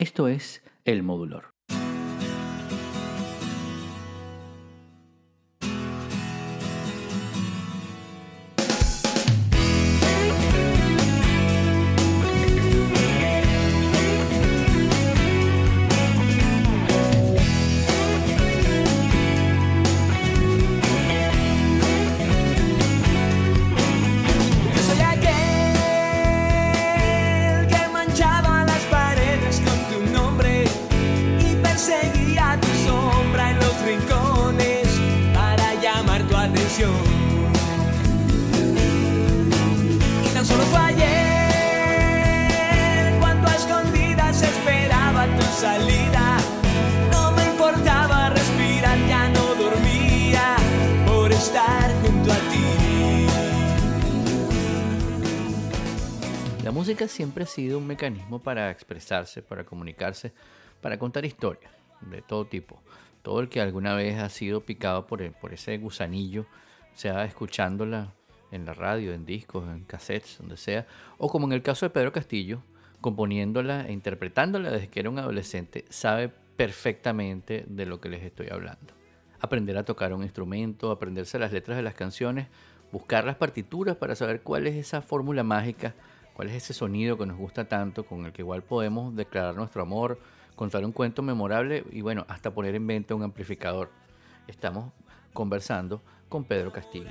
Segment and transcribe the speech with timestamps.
[0.00, 1.57] Esto es El Modulor.
[57.18, 60.32] Siempre ha sido un mecanismo para expresarse, para comunicarse,
[60.80, 62.80] para contar historias de todo tipo.
[63.22, 66.46] Todo el que alguna vez ha sido picado por, por ese gusanillo,
[66.94, 68.14] sea escuchándola
[68.52, 70.86] en la radio, en discos, en cassettes, donde sea,
[71.18, 72.62] o como en el caso de Pedro Castillo,
[73.00, 78.46] componiéndola e interpretándola desde que era un adolescente, sabe perfectamente de lo que les estoy
[78.48, 78.94] hablando.
[79.40, 82.46] Aprender a tocar un instrumento, aprenderse las letras de las canciones,
[82.92, 85.96] buscar las partituras para saber cuál es esa fórmula mágica
[86.38, 89.82] ¿Cuál es ese sonido que nos gusta tanto, con el que igual podemos declarar nuestro
[89.82, 90.20] amor,
[90.54, 93.90] contar un cuento memorable y bueno, hasta poner en venta un amplificador?
[94.46, 94.92] Estamos
[95.32, 97.10] conversando con Pedro Castillo.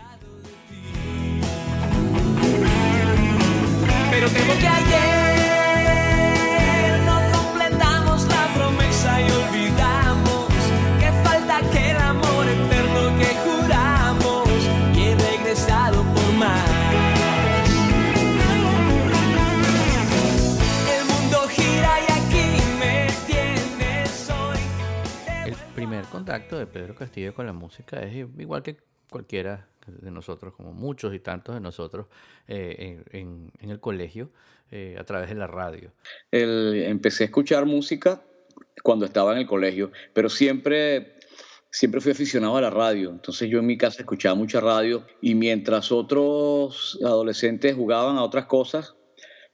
[4.11, 5.27] Pero que ayer
[26.67, 28.78] Pedro Castillo con la música es igual que
[29.09, 32.07] cualquiera de nosotros, como muchos y tantos de nosotros
[32.47, 34.29] eh, en, el colegio,
[34.72, 35.91] eh, a través de la radio.
[36.31, 38.22] empecé a escuchar música
[38.83, 41.16] cuando estaba en el colegio, pero siempre,
[41.69, 43.11] siempre fui aficionado a la radio.
[43.11, 48.45] Entonces yo en mi casa escuchaba mucha radio y mientras otros adolescentes jugaban a otras
[48.45, 48.95] cosas,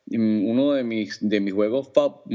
[0.07, 1.91] mm, uno de mis, de mis juegos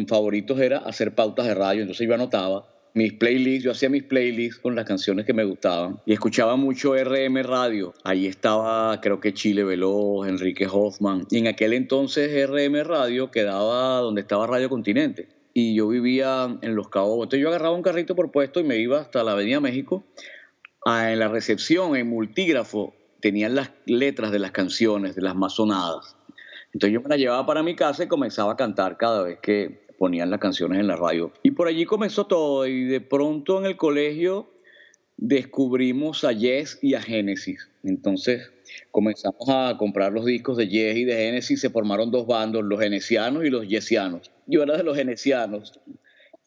[0.07, 1.83] favoritos era hacer pautas de radio.
[1.83, 6.01] Entonces yo anotaba mis playlists, yo hacía mis playlists con las canciones que me gustaban
[6.05, 7.95] y escuchaba mucho RM Radio.
[8.03, 11.25] Ahí estaba, creo que Chile Veloz, Enrique Hoffman.
[11.31, 15.29] Y en aquel entonces RM Radio quedaba donde estaba Radio Continente.
[15.55, 17.19] Y yo vivía en Los Cabos.
[17.19, 20.05] Entonces yo agarraba un carrito por puesto y me iba hasta la Avenida México.
[20.85, 25.55] Ah, en la recepción, en multígrafo, tenían las letras de las canciones, de las más
[25.55, 26.17] sonadas.
[26.73, 29.87] Entonces yo me la llevaba para mi casa y comenzaba a cantar cada vez que,
[29.99, 31.33] ponían las canciones en la radio.
[31.43, 34.49] Y por allí comenzó todo y de pronto en el colegio
[35.17, 37.69] descubrimos a Yes y a Genesis.
[37.83, 38.51] Entonces
[38.91, 42.81] comenzamos a comprar los discos de Yes y de Genesis, se formaron dos bandos, los
[42.81, 44.31] genesianos y los yesianos.
[44.47, 45.79] Yo era de los genesianos.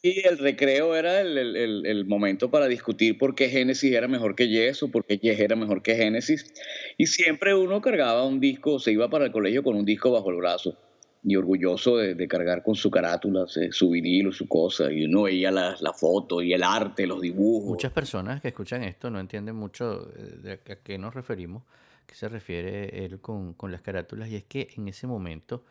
[0.03, 4.33] Y el recreo era el, el, el, momento para discutir por qué Genesis era mejor
[4.33, 6.51] que Yes o por qué Yes era mejor que Genesis.
[6.97, 10.31] Y siempre uno cargaba un disco, se iba para el colegio con un disco bajo
[10.31, 10.75] el brazo
[11.23, 15.75] y orgulloso de, cargar con su carátula, su vinilo, su cosa, y uno veía la,
[15.79, 17.69] la, foto y el arte, los dibujos.
[17.69, 21.63] Muchas personas que escuchan esto no entienden mucho de a qué nos referimos,
[22.07, 25.63] qué se refiere él con, con las carátulas, y es que en ese momento,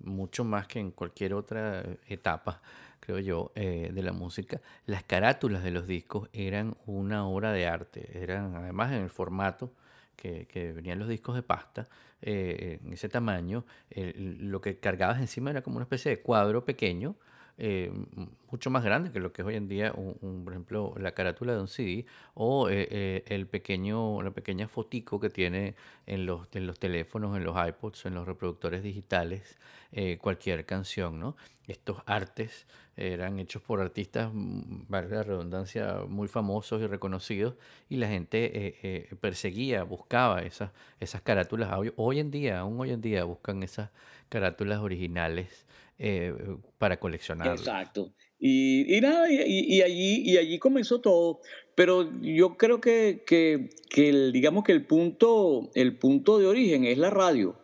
[0.00, 2.62] mucho más que en cualquier otra etapa,
[3.04, 7.66] creo yo, eh, de la música, las carátulas de los discos eran una obra de
[7.66, 9.70] arte, eran además en el formato
[10.16, 11.88] que, venían los discos de pasta,
[12.22, 17.16] eh, en ese tamaño, lo que cargabas encima era como una especie de cuadro pequeño,
[17.58, 17.92] eh,
[18.50, 21.60] mucho más grande que lo que es hoy en día, por ejemplo, la carátula de
[21.60, 25.74] un CD o eh, el pequeño, la pequeña fotico que tiene
[26.06, 29.58] en los, en los teléfonos, en los iPods, en los reproductores digitales,
[30.20, 31.36] cualquier canción, ¿no?
[31.66, 32.66] Estos artes
[32.96, 37.54] eran hechos por artistas, mm, valga la redundancia, muy famosos y reconocidos,
[37.88, 40.70] y la gente eh, eh, perseguía, buscaba esas,
[41.00, 41.70] esas carátulas.
[41.96, 43.90] Hoy, en día, aún hoy en día, buscan esas
[44.28, 45.66] carátulas originales
[45.98, 46.34] eh,
[46.78, 47.48] para coleccionar.
[47.48, 48.12] Exacto.
[48.38, 51.40] Y, y nada, y, allí, y allí comenzó todo.
[51.74, 56.98] Pero yo creo que, que, que digamos que el punto, el punto de origen es
[56.98, 57.56] la radio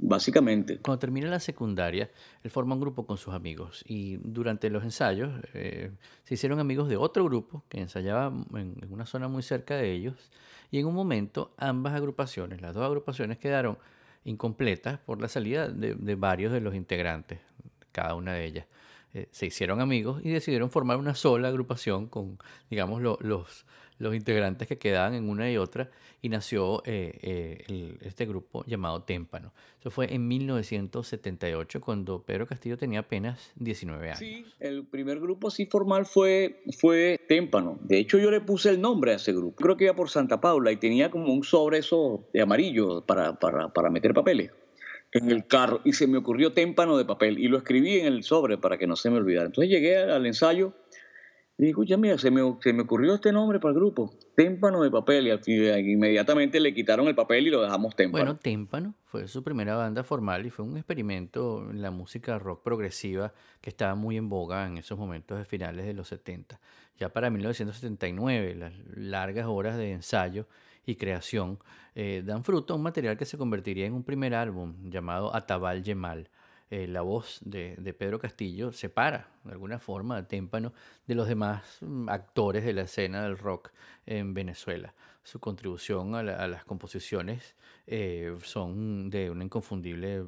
[0.00, 0.78] básicamente.
[0.78, 2.10] Cuando termina la secundaria,
[2.42, 5.90] él forma un grupo con sus amigos y durante los ensayos eh,
[6.24, 10.30] se hicieron amigos de otro grupo que ensayaba en, una zona muy cerca de ellos
[10.70, 13.78] y en un momento ambas agrupaciones, las dos agrupaciones quedaron
[14.24, 17.40] incompletas por la salida de, varios de los integrantes,
[17.92, 18.66] cada una de ellas.
[19.14, 22.38] eh, se hicieron amigos y decidieron formar una sola agrupación con,
[22.70, 23.66] digamos, los,
[23.98, 25.90] los integrantes que quedaban en una y otra
[26.22, 29.52] y nació eh, eh, este grupo llamado Témpano.
[29.78, 34.18] Eso fue en 1978 cuando Pedro Castillo tenía apenas 19 años.
[34.18, 37.78] Sí, el primer grupo así formal fue, fue Témpano.
[37.82, 39.56] De hecho yo le puse el nombre a ese grupo.
[39.56, 43.38] Creo que iba por Santa Paula y tenía como un sobre eso de amarillo para,
[43.38, 44.50] para, para meter papeles
[45.12, 48.22] en el carro y se me ocurrió témpano de papel y lo escribí en el
[48.22, 49.46] sobre para que no se me olvidara.
[49.46, 50.72] Entonces llegué al ensayo
[51.58, 54.82] y dije, escucha, mira, se me, se me ocurrió este nombre para el grupo, Témpano
[54.82, 58.24] de Papel, y inmediatamente le quitaron el papel y lo dejamos Témpano.
[58.24, 62.62] Bueno, Témpano fue su primera banda formal y fue un experimento en la música rock
[62.62, 66.58] progresiva que estaba muy en boga en esos momentos de finales de los 70.
[66.98, 70.46] Ya para 1979, las largas horas de ensayo
[70.86, 71.58] y creación
[71.94, 75.82] eh, dan fruto a un material que se convertiría en un primer álbum llamado Atabal
[75.82, 76.28] Yemal.
[76.70, 80.72] Eh, la voz de, Pedro Castillo separa de alguna forma a Témpano
[81.06, 83.72] de los demás mm, actores de la escena del rock
[84.06, 84.94] en Venezuela.
[85.24, 87.56] Su contribución a, las composiciones
[87.86, 90.24] eh, son de una inconfundible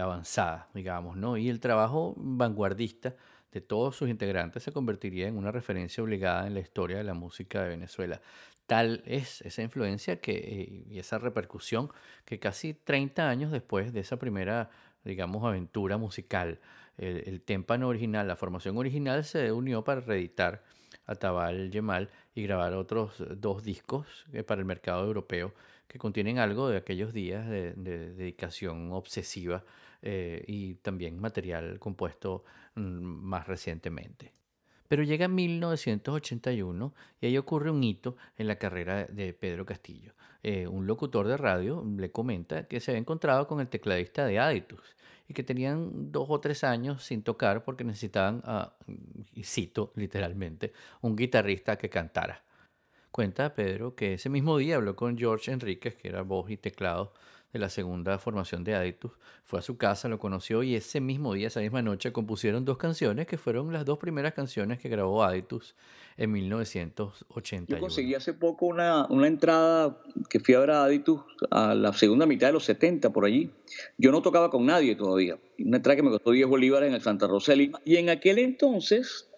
[0.00, 1.36] avanzada, digamos, ¿no?
[1.36, 3.16] Y el trabajo vanguardista
[3.52, 7.14] de todos sus integrantes se convertiría en una referencia obligada en la historia de la
[7.14, 8.20] música de Venezuela.
[8.66, 11.90] Tal es esa influencia que, y esa repercusión
[12.24, 14.70] que casi 30 años después de esa primera,
[15.04, 16.60] digamos, aventura musical,
[16.96, 20.62] el, el témpano original, la formación original se unió para reeditar
[21.06, 25.52] a Tabal Yemal y grabar otros dos discos eh, para el mercado europeo
[25.86, 29.64] que contienen algo de aquellos días de, dedicación obsesiva
[30.00, 32.44] eh, y también material compuesto
[32.74, 34.32] mm, más recientemente.
[34.92, 40.12] Pero llega 1981 y ahí ocurre un hito en la carrera de Pedro Castillo.
[40.42, 44.38] Eh, un locutor de radio le comenta que se había encontrado con el tecladista de
[44.38, 44.94] Aditus
[45.26, 48.74] y que tenían dos o tres años sin tocar porque necesitaban, ah,
[49.32, 52.44] y cito literalmente, un guitarrista que cantara.
[53.10, 57.14] Cuenta Pedro que ese mismo día habló con George Enríquez, que era voz y teclado
[57.52, 59.12] de la segunda formación de Aditus.
[59.44, 62.78] Fue a su casa, lo conoció y ese mismo día, esa misma noche, compusieron dos
[62.78, 65.74] canciones que fueron las dos primeras canciones que grabó Aditus
[66.16, 67.66] en 1981.
[67.68, 69.98] Yo conseguí hace poco una, una entrada
[70.30, 71.20] que fui a ver a Aditus
[71.50, 73.50] a la segunda mitad de los 70 por allí.
[73.98, 75.38] Yo no tocaba con nadie todavía.
[75.58, 77.54] Una entrada que me costó 10 bolívares en el Santa Rosa.
[77.84, 79.28] Y en aquel entonces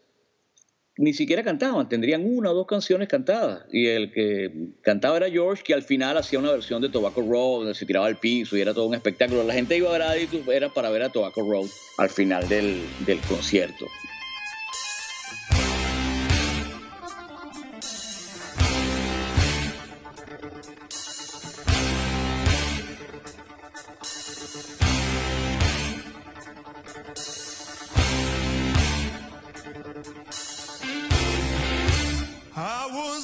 [0.96, 3.64] ni siquiera cantaban, tendrían una o dos canciones cantadas.
[3.72, 4.52] Y el que
[4.82, 8.06] cantaba era George, que al final hacía una versión de Tobacco Road, donde se tiraba
[8.06, 9.42] al piso y era todo un espectáculo.
[9.42, 10.14] La gente iba a ver a
[10.52, 11.66] era para ver a Tobacco Road
[11.98, 13.86] al final del, del concierto.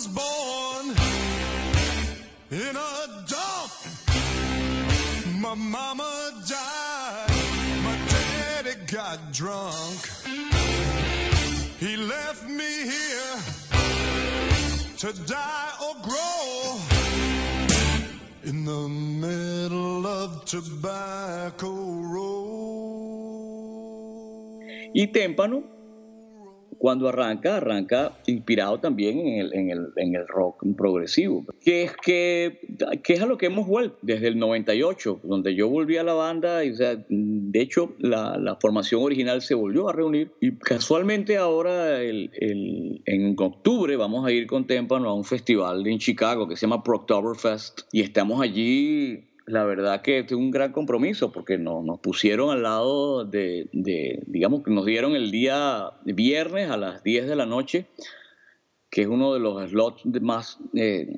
[0.00, 0.86] was born
[2.50, 3.72] in a dump.
[5.38, 7.28] My mama died.
[7.84, 10.00] My daddy got drunk.
[11.78, 13.36] He left me here
[14.98, 16.78] to die or grow
[18.44, 21.72] in the middle of tobacco
[22.14, 22.40] road.
[24.94, 25.79] Y témpano
[26.80, 31.92] cuando arranca, arranca inspirado también en el, en el, en el rock progresivo, que es,
[31.94, 32.58] que,
[33.02, 36.14] que, es a lo que hemos vuelto desde el 98, donde yo volví a la
[36.14, 41.36] banda, y, sea, de hecho la, la, formación original se volvió a reunir y casualmente
[41.36, 46.48] ahora el, el, en octubre vamos a ir con Témpano a un festival en Chicago
[46.48, 51.58] que se llama Proctoberfest y estamos allí la verdad que es un gran compromiso porque
[51.58, 53.68] nos, nos pusieron al lado de,
[54.26, 57.86] digamos que nos dieron el día viernes a las 10 de la noche,
[58.90, 61.16] que es uno de los slots más eh,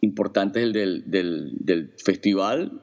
[0.00, 2.82] importantes del, del, festival,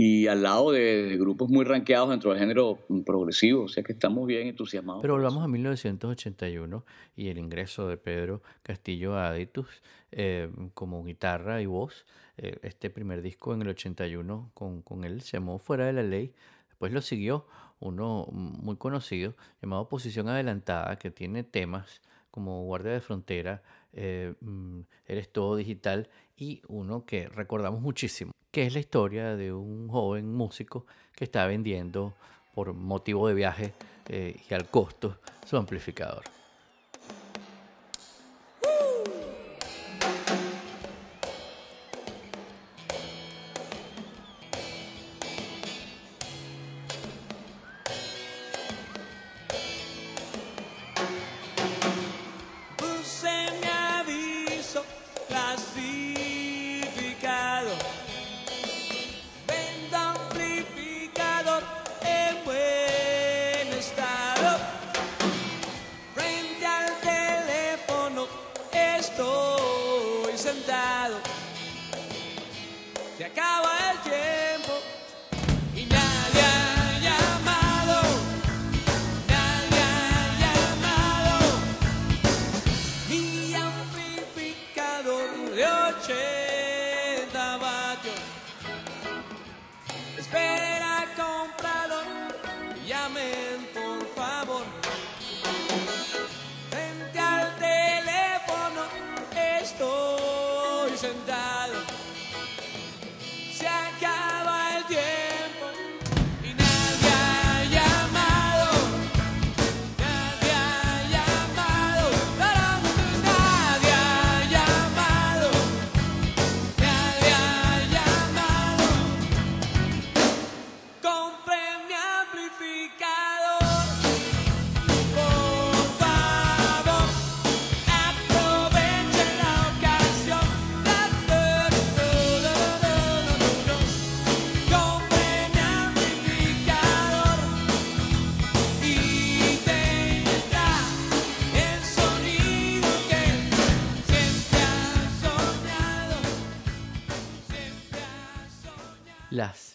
[0.00, 4.26] y al lado de, grupos muy rankeados dentro del género progresivo, o sea que estamos
[4.28, 5.02] bien entusiasmados.
[5.02, 6.84] Pero volvamos a 1981
[7.16, 9.82] y el ingreso de Pedro Castillo a Aditus
[10.12, 12.06] eh, como guitarra y voz.
[12.38, 16.02] Eh, este primer disco en el 81 con, con él se llamó Fuera de la
[16.02, 16.32] Ley.
[16.68, 17.46] Después lo siguió
[17.80, 24.80] uno muy conocido llamado Posición Adelantada, que tiene temas como Guardia de Frontera, eh, mm,
[25.06, 30.32] Eres Todo Digital y uno que recordamos muchísimo, que es la historia de un joven
[30.32, 32.14] músico que está vendiendo
[32.54, 33.72] por motivo de viaje
[34.08, 36.37] eh, y al costo su amplificador.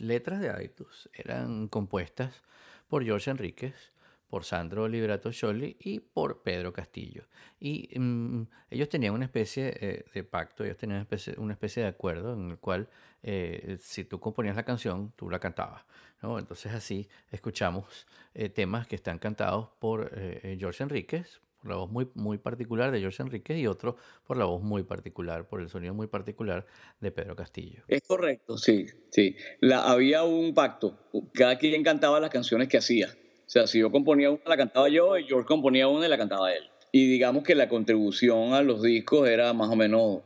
[0.04, 2.44] Letras de Aditus eran compuestas
[2.88, 3.94] por George Enríquez,
[4.34, 7.26] por Sandro Liberato Scholli y por Pedro Castillo.
[7.60, 11.08] Y mm, ellos tenían una especie eh, de pacto, ellos tenían
[11.38, 12.90] una especie, de acuerdo en el cual
[13.22, 15.86] eh, si tú componías la canción, tú la cantabas.
[16.22, 20.10] Entonces así escuchamos eh, temas que están cantados por
[20.58, 24.62] George Enríquez, la voz muy, muy particular de George Enríquez y otro por la voz
[24.62, 26.66] muy particular, por el sonido muy particular
[27.00, 27.84] de Pedro Castillo.
[27.88, 29.36] Es correcto, sí, sí.
[29.72, 30.98] Había un pacto,
[31.34, 33.08] cada quien cantaba las canciones que hacía.
[33.46, 36.18] O sea, si yo componía una, la cantaba yo, y George componía una y la
[36.18, 36.64] cantaba él.
[36.92, 40.22] Y digamos que la contribución a los discos era más o menos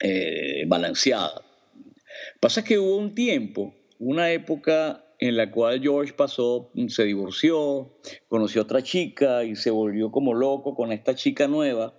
[0.00, 1.42] eh, balanceada.
[2.40, 7.94] Pasa que hubo un tiempo, una época en la cual George pasó, se divorció,
[8.28, 11.94] conoció a otra chica y se volvió como loco con esta chica nueva.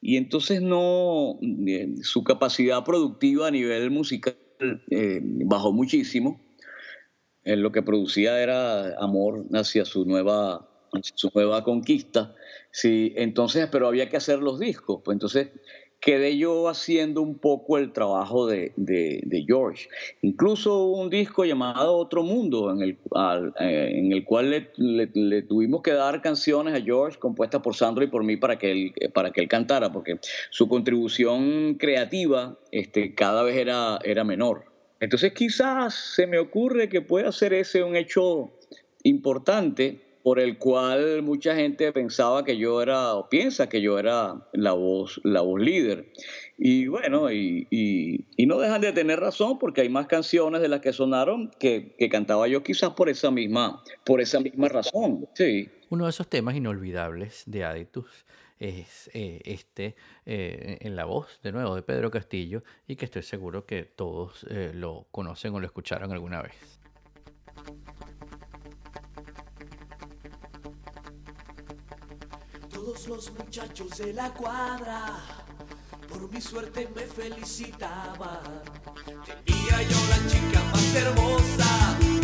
[0.00, 4.36] Y entonces no, eh, su capacidad productiva a nivel musical
[4.90, 6.40] eh, bajó muchísimo.
[7.44, 10.68] en lo que producía era amor hacia su nueva,
[11.14, 12.34] su nueva conquista.
[12.72, 15.02] Sí, entonces, pero había que hacer los discos.
[15.04, 15.50] Pues entonces
[16.00, 18.72] quedé yo haciendo un poco el trabajo de,
[19.46, 19.88] George.
[20.22, 22.98] Incluso un disco llamado Otro Mundo, en el,
[23.60, 28.08] eh, en el cual le, tuvimos que dar canciones a George compuestas por Sandro y
[28.08, 30.18] por mí para que él, para que él cantara, porque
[30.50, 34.64] su contribución creativa este, cada vez era, era menor.
[35.00, 38.50] Entonces quizás se me ocurre que pueda ser ese un hecho
[39.02, 44.46] importante por el cual mucha gente pensaba que yo era, o piensa que yo era
[44.52, 46.12] la voz, la voz líder.
[46.58, 50.80] Y bueno, y, y, no dejan de tener razón porque hay más canciones de las
[50.80, 55.26] que sonaron que, que, cantaba yo quizás por esa misma, por esa misma razón.
[55.34, 55.68] Sí.
[55.88, 58.26] Uno de esos temas inolvidables de Aditus
[58.60, 59.96] es eh, este
[60.26, 64.46] eh, en la voz, de nuevo, de Pedro Castillo, y que estoy seguro que todos
[64.50, 66.79] eh, lo conocen o lo escucharon alguna vez.
[73.08, 75.24] Los muchachos de la cuadra
[76.08, 78.62] por mi suerte me felicitaban.
[79.24, 82.19] Tenía yo la chica más hermosa.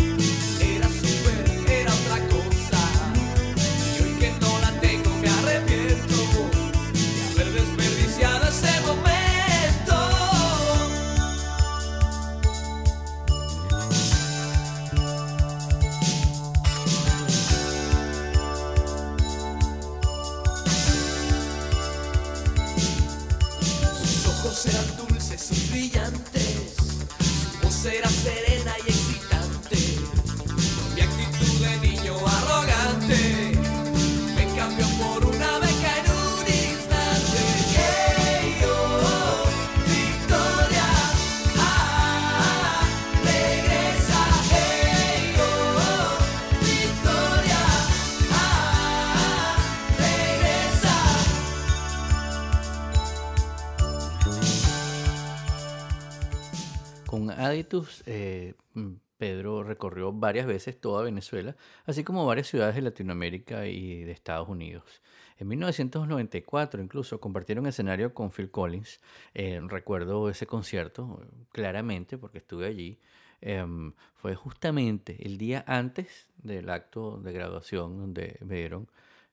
[58.07, 64.05] Eh, mm, Pedro recorrió varias veces toda Venezuela, así como varias ciudades de Latinoamérica y
[64.05, 65.03] de Estados Unidos.
[65.39, 69.01] En 1994 incluso compartieron escenario con Phil Collins.
[69.35, 71.23] Eh, recuerdo ese concierto
[71.53, 72.99] claramente porque estuve allí.
[73.41, 78.89] Em, fue justamente el día antes del acto de graduación donde me dieron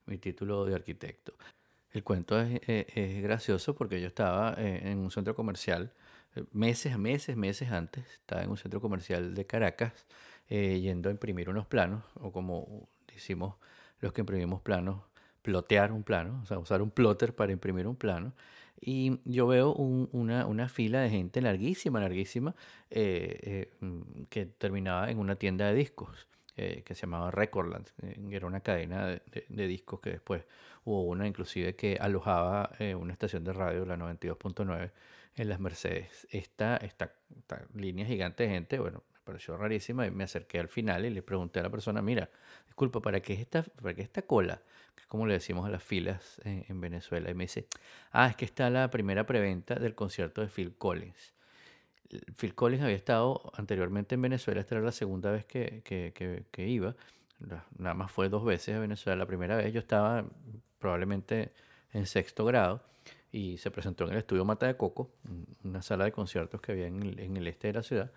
[0.06, 1.34] mi título de arquitecto.
[1.92, 5.94] El cuento es, gracioso porque yo estaba eh, en un centro comercial
[6.52, 10.06] meses, meses, meses antes, estaba en un centro comercial de Caracas
[10.50, 13.56] eh, yendo a imprimir unos planos, o como decimos
[14.00, 15.02] los que imprimimos planos,
[15.44, 18.34] plotear un plano, o sea, usar un plotter para imprimir un plano.
[18.82, 22.54] Y yo veo una, una, fila de gente larguísima, larguísima,
[22.90, 23.94] eh, eh,
[24.30, 26.28] que terminaba en una tienda de discos.
[26.56, 30.44] que se llamaba Recordland, eh, era una cadena de, discos que después
[30.86, 34.92] hubo una inclusive que alojaba una estación de radio, la 92.9,
[35.36, 36.28] en las Mercedes.
[36.32, 40.68] Esta, esta, esta, línea gigante de gente, bueno, me pareció rarísima y me acerqué al
[40.68, 42.30] final y le pregunté a la persona, mira,
[42.66, 44.62] disculpa, ¿para qué esta, para qué esta cola?
[44.96, 47.30] Que es como le decimos a las filas en, en Venezuela.
[47.30, 47.68] Y me dice,
[48.12, 51.34] ah, es que está la primera preventa del concierto de Phil Collins.
[52.38, 56.44] Phil Collins había estado anteriormente en Venezuela, esta era la segunda vez que, que, que,
[56.52, 56.96] que, iba,
[57.78, 60.24] nada más fue dos veces a Venezuela, la primera vez yo estaba
[60.78, 61.54] probablemente
[61.92, 62.84] en sexto grado
[63.34, 65.12] y se presentó en el estudio Mata de Coco,
[65.64, 68.12] una sala de conciertos que había en el, en el este de la ciudad,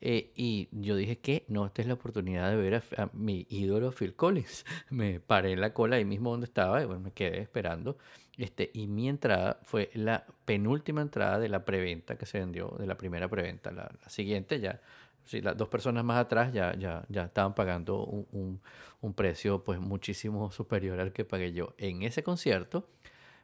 [0.00, 3.46] eh, y yo dije que no, esta es la oportunidad de ver a, a, mi
[3.50, 4.64] ídolo Phil Collins.
[4.90, 7.98] Me paré en la cola ahí mismo donde estaba y bueno, me quedé esperando.
[8.38, 12.86] Este, y mi entrada fue la penúltima entrada de la preventa que se vendió, de
[12.86, 13.72] la primera preventa.
[13.72, 14.80] La, la siguiente ya,
[15.24, 18.60] sí, las dos personas más atrás ya, ya, ya estaban pagando un, un,
[19.02, 21.74] un, precio pues muchísimo superior al que pagué yo.
[21.76, 22.88] En ese concierto,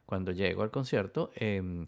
[0.07, 1.85] cuando llego al concierto, eh,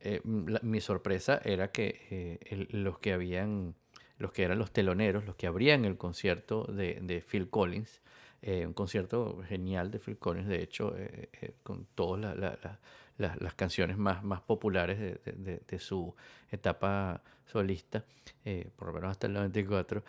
[0.00, 3.74] eh, mi sorpresa era que eh, los que habían
[4.20, 8.02] los que eran los teloneros, los que abrían el concierto de, Phil Collins,
[8.42, 12.78] eh, un concierto genial de Phil Collins, de hecho, eh, eh, con todas la, la,
[13.16, 16.14] la, las canciones más, populares de, su
[16.50, 18.04] etapa solista,
[18.44, 20.04] eh, por lo menos hasta el 94,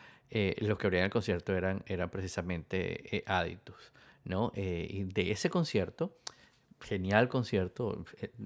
[0.58, 3.94] los que abrían el concierto eran, eran precisamente Aditus.
[4.24, 4.52] ¿no?
[4.56, 6.16] y de ese concierto,
[6.82, 8.06] genial concierto,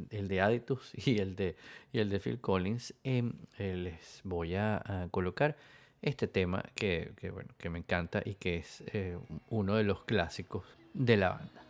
[0.09, 1.55] el de Aditus y el de,
[1.91, 3.23] y el de Phil Collins, eh,
[3.57, 5.55] les voy a, a, colocar
[6.01, 9.17] este tema que, que, bueno, que me encanta y que es eh,
[9.49, 11.64] uno de los clásicos de la banda.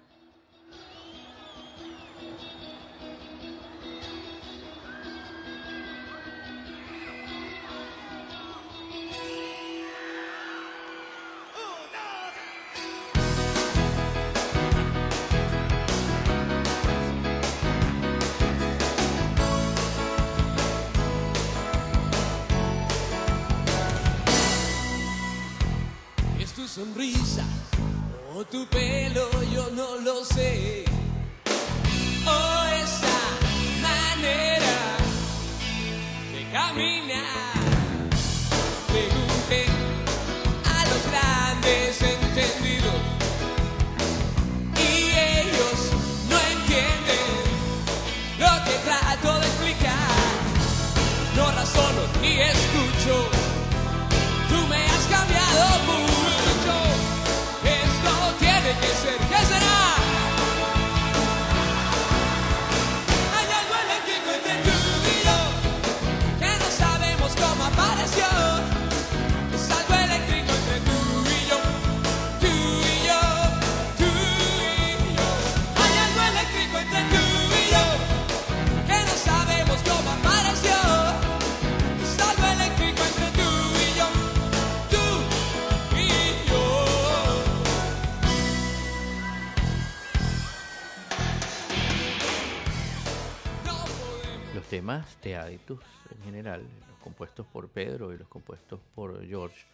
[94.86, 95.80] Temas de Aditus
[96.12, 99.66] en general, los compuestos por Pedro y los compuestos por George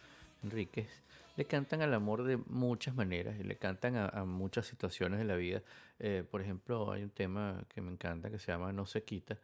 [0.42, 0.88] Enríquez,
[1.36, 5.26] le cantan al amor de muchas maneras y le cantan a, a muchas situaciones de
[5.26, 5.60] la vida.
[5.98, 9.36] Eh, por ejemplo, hay un tema que me encanta que se llama No se quita,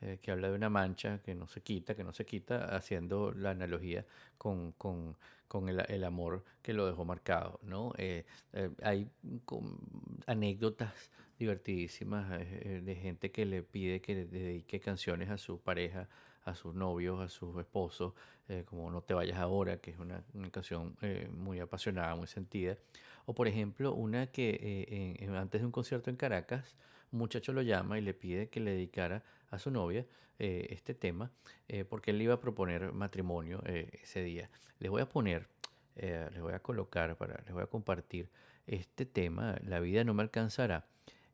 [0.00, 3.32] eh, que habla de una mancha que no se quita, que no se quita, haciendo
[3.32, 4.04] la analogía
[4.38, 5.16] con, con,
[5.48, 7.58] con el, el, amor que lo dejó marcado.
[7.64, 7.92] ¿no?
[7.98, 8.24] Eh,
[8.80, 9.10] hay
[10.28, 16.08] anécdotas divertidísimas eh, de gente que le pide que le dedique canciones a su pareja,
[16.44, 18.14] a sus novios, a sus esposos,
[18.48, 22.78] eh, como No te vayas ahora, que es una, canción eh, muy apasionada, muy sentida.
[23.26, 26.76] O por ejemplo, una que antes de un concierto en Caracas,
[27.10, 30.06] un muchacho lo llama y le pide que le dedicara a su novia
[30.38, 31.32] este tema,
[31.88, 34.48] porque él le iba a proponer matrimonio ese día.
[34.78, 35.48] Les voy a poner,
[35.96, 38.30] les voy a colocar, para, les voy a compartir
[38.68, 40.86] este tema, La vida no me alcanzará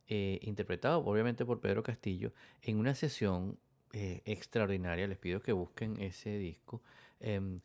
[0.09, 3.59] eh, interpretado obviamente por Pedro Castillo, en una sesión
[3.93, 5.07] eh, extraordinaria.
[5.07, 6.83] Les pido que busquen ese disco,
[7.21, 7.61] eh,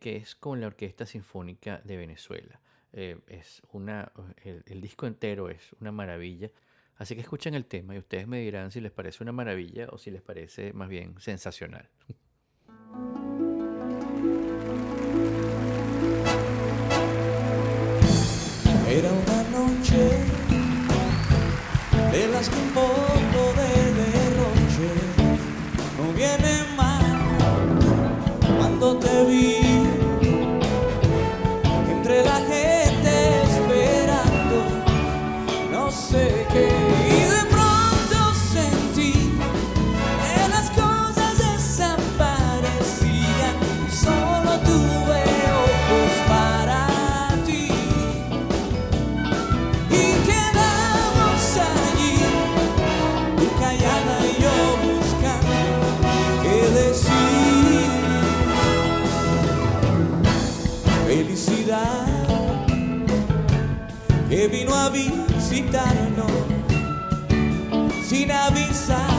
[0.00, 2.60] que es con la Orquesta Sinfónica de Venezuela.
[2.92, 4.12] es una,
[4.44, 6.50] el, el, disco entero es una maravilla.
[6.96, 9.98] Así que escuchen el tema y ustedes me dirán si les parece una maravilla o
[9.98, 11.88] si les parece más bien sensacional.
[22.12, 23.19] de las que
[64.48, 66.30] vino a visitarnos
[68.08, 69.10] sin avisar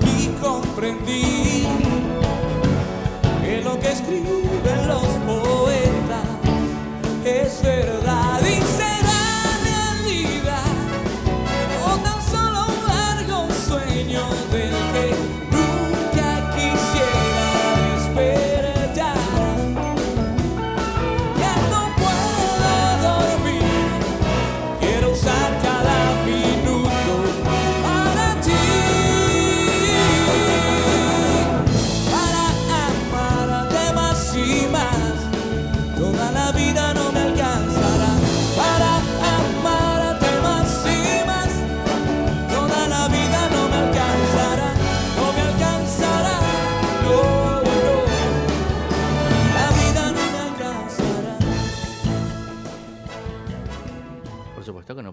[0.00, 1.66] y comprendí
[3.42, 5.21] que lo que escriben los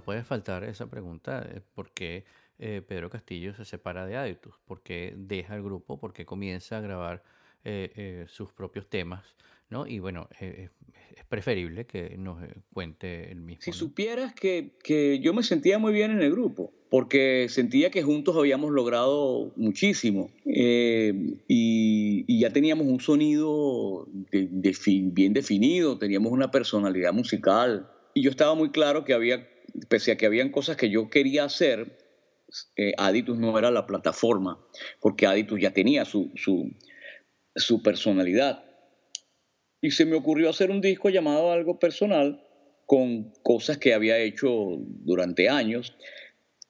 [0.10, 2.24] puede faltar esa pregunta, ¿por qué
[2.58, 4.56] eh, Pedro Castillo se separa de Aditus?
[4.66, 6.00] ¿Por qué deja el grupo?
[6.00, 7.22] ¿Por qué comienza a grabar
[7.64, 9.24] eh, eh, sus propios temas?
[9.70, 9.86] ¿no?
[9.86, 10.70] Y bueno, eh, eh,
[11.16, 12.40] es preferible que nos
[12.74, 13.62] cuente el mismo.
[13.62, 13.76] Si ¿no?
[13.78, 18.36] supieras que, que yo me sentía muy bien en el grupo, porque sentía que juntos
[18.36, 21.14] habíamos logrado muchísimo eh,
[21.48, 28.24] y, y ya teníamos un sonido de- defi- bien definido, teníamos una personalidad musical y
[28.24, 29.48] yo estaba muy claro que había,
[29.88, 31.98] pese a que habían cosas que yo quería hacer,
[32.76, 34.60] eh, Aditus no era la plataforma,
[35.00, 36.72] porque Aditus ya tenía su, su,
[37.56, 38.64] su personalidad.
[39.82, 42.44] Y se me ocurrió hacer un disco llamado Algo Personal
[42.86, 45.96] con cosas que había hecho durante años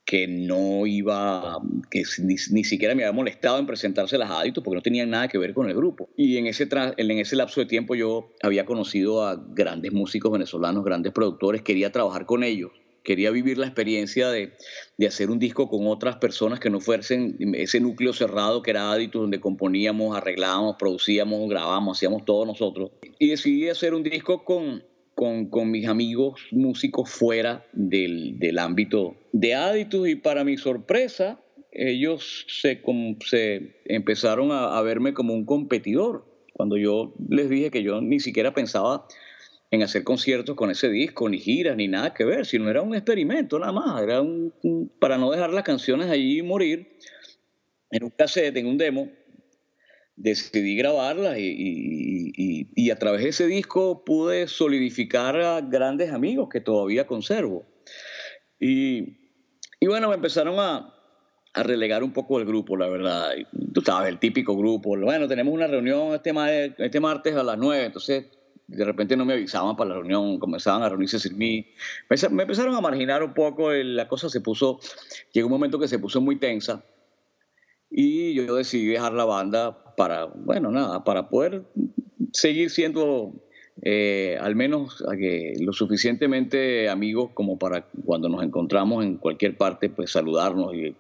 [0.09, 1.59] que no iba,
[1.91, 5.27] que ni, ni siquiera me había molestado en presentárselas a Aditus porque no tenían nada
[5.27, 6.09] que ver con el grupo.
[6.17, 10.83] Y en ese, en ese lapso de tiempo yo había conocido a grandes músicos venezolanos,
[10.83, 12.71] grandes productores, quería trabajar con ellos.
[13.03, 14.53] Quería vivir la experiencia de,
[14.97, 18.91] de hacer un disco con otras personas que no fuesen ese núcleo cerrado que era
[18.91, 22.91] Aditus, donde componíamos, arreglábamos, producíamos, grabábamos, hacíamos todo nosotros.
[23.17, 24.83] Y decidí hacer un disco con,
[25.15, 31.39] con, con mis amigos músicos fuera del, del ámbito de Aditus y para mi sorpresa,
[31.71, 32.81] ellos se,
[33.25, 36.25] se empezaron a, a verme como un competidor.
[36.53, 39.07] Cuando yo les dije que yo ni siquiera pensaba
[39.71, 42.95] en hacer conciertos con ese disco, ni giras, ni nada que ver, sino era un
[42.95, 46.97] experimento nada más, era un, un- para no dejar las canciones allí morir,
[47.91, 49.10] en un cassette, en un demo,
[50.15, 56.12] decidí grabarlas y, y- y- y a través de ese disco pude solidificar a grandes
[56.12, 57.65] amigos que todavía conservo.
[58.60, 59.17] Y,
[59.88, 60.93] bueno, me empezaron a,
[61.53, 63.32] a relegar un poco el grupo, la verdad.
[63.73, 64.97] Tú sabes, el típico grupo.
[64.97, 66.34] Bueno, tenemos una reunión este,
[66.77, 68.25] este martes a las 9, entonces
[68.69, 71.65] de repente no me avisaban para la reunión, comenzaban a reunirse sin mí.
[72.10, 74.79] Me, empezaron a marginar un poco, el- la cosa se puso,
[75.34, 76.84] llegó un momento que se puso muy tensa
[77.89, 81.63] y yo decidí dejar la banda para, bueno, nada, para poder
[82.32, 83.34] seguir siendo
[83.82, 89.89] eh, al menos que lo suficientemente amigos como para cuando nos encontramos en cualquier parte,
[89.89, 90.95] pues saludarnos y eh,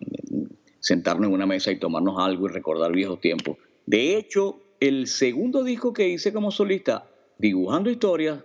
[0.79, 3.57] sentarnos en una mesa y tomarnos algo y recordar viejos tiempos.
[3.85, 7.08] De hecho, el segundo disco que hice como solista,
[7.39, 8.43] Dibujando Historias,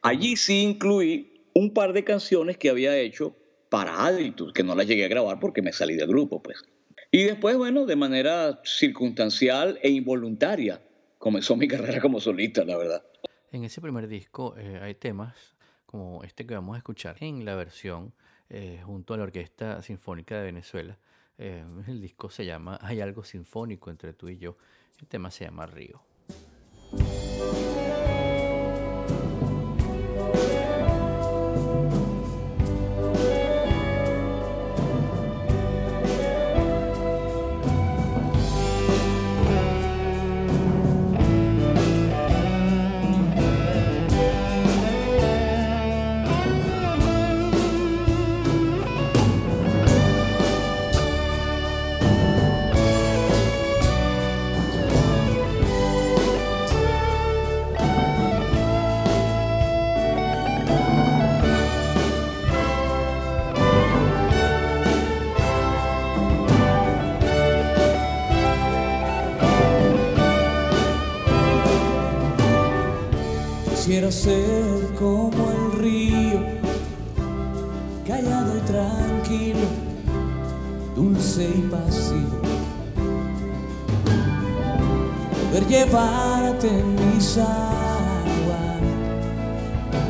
[0.00, 3.36] allí sí incluí un par de canciones que había hecho
[3.68, 6.64] para Aditus, que no las llegué a grabar porque me salí del grupo, pues.
[7.10, 10.80] Y después, bueno, de manera circunstancial e involuntaria,
[11.18, 13.04] comenzó mi carrera como solista, la verdad.
[13.52, 15.36] En ese primer disco eh, hay temas
[15.84, 18.14] como este que vamos a escuchar en la versión
[18.48, 20.98] eh, junto a la Orquesta Sinfónica de Venezuela.
[21.36, 24.56] Eh, el disco se llama Hay algo sinfónico entre tú y yo.
[24.98, 26.00] El tema se llama Río.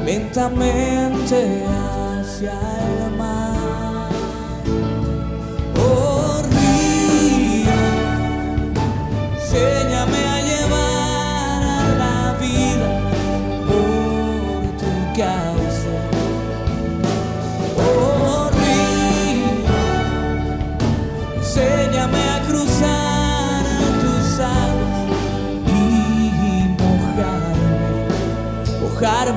[0.05, 3.00] Lentamente hacia el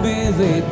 [0.02, 0.64] río.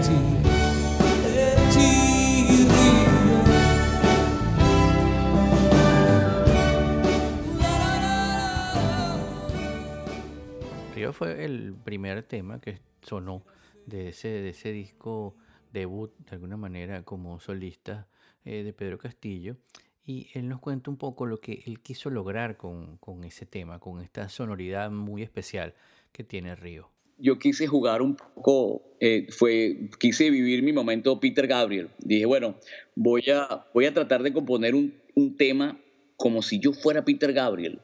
[10.96, 13.44] Río fue el primer tema que sonó
[13.86, 15.36] de ese, de ese disco
[15.72, 18.08] debut, de alguna manera, como solista
[18.44, 19.58] eh, de Pedro Castillo.
[20.04, 23.80] Y él nos cuenta un poco lo que él quiso lograr con, con ese tema,
[23.80, 25.76] con esta sonoridad muy especial
[26.12, 26.90] que tiene Río.
[27.22, 31.90] Yo quise jugar un poco, eh, fue, quise vivir mi momento Peter Gabriel.
[32.00, 32.56] Dije, bueno,
[32.96, 35.80] voy a, voy a tratar de componer un, un tema
[36.18, 37.80] como si yo fuera Peter Gabriel.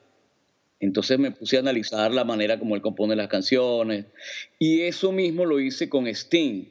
[0.80, 4.06] Entonces me puse a analizar la manera como él compone las canciones.
[4.58, 6.66] Y eso mismo lo hice con Sting.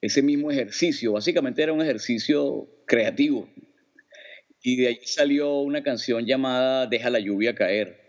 [0.00, 1.12] Ese mismo ejercicio.
[1.12, 3.48] Básicamente era un ejercicio creativo.
[4.62, 8.05] Y de ahí salió una canción llamada Deja la lluvia caer.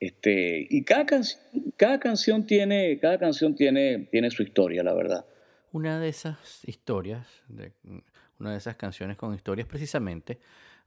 [0.00, 1.40] Este, y cada, canción
[1.76, 5.24] cada canción, tiene, cada canción tiene, tiene su historia, la verdad.
[5.72, 7.72] Una de esas historias, de,
[8.38, 10.38] una de esas canciones con historias, precisamente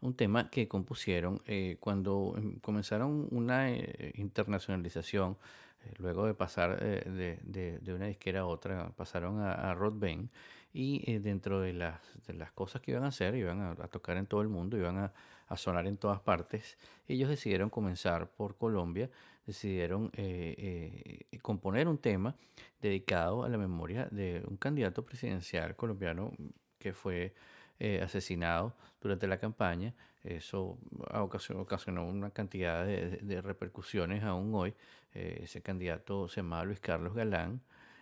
[0.01, 5.37] un tema que compusieron eh, cuando em, comenzaron una eh, internacionalización,
[5.85, 9.73] eh, luego de pasar eh, de, de- de una disquera a otra, pasaron a, a
[9.73, 10.29] Rod Ben
[10.73, 13.87] y eh, dentro de las, de las cosas que iban a hacer, iban a, a
[13.87, 15.13] tocar en todo el mundo, iban a,
[15.47, 19.09] a sonar en todas partes, ellos decidieron comenzar por Colombia,
[19.45, 22.35] decidieron eh, eh, componer un tema
[22.81, 26.33] dedicado a la memoria de un candidato presidencial colombiano
[26.79, 27.33] que fue
[27.79, 29.93] eh, asesinado durante la campaña.
[30.23, 30.77] Eso
[31.13, 34.73] ocasionó una cantidad de, de- repercusiones aún hoy.
[35.13, 37.61] Eh, ese candidato se llamaba Luis Carlos Galán.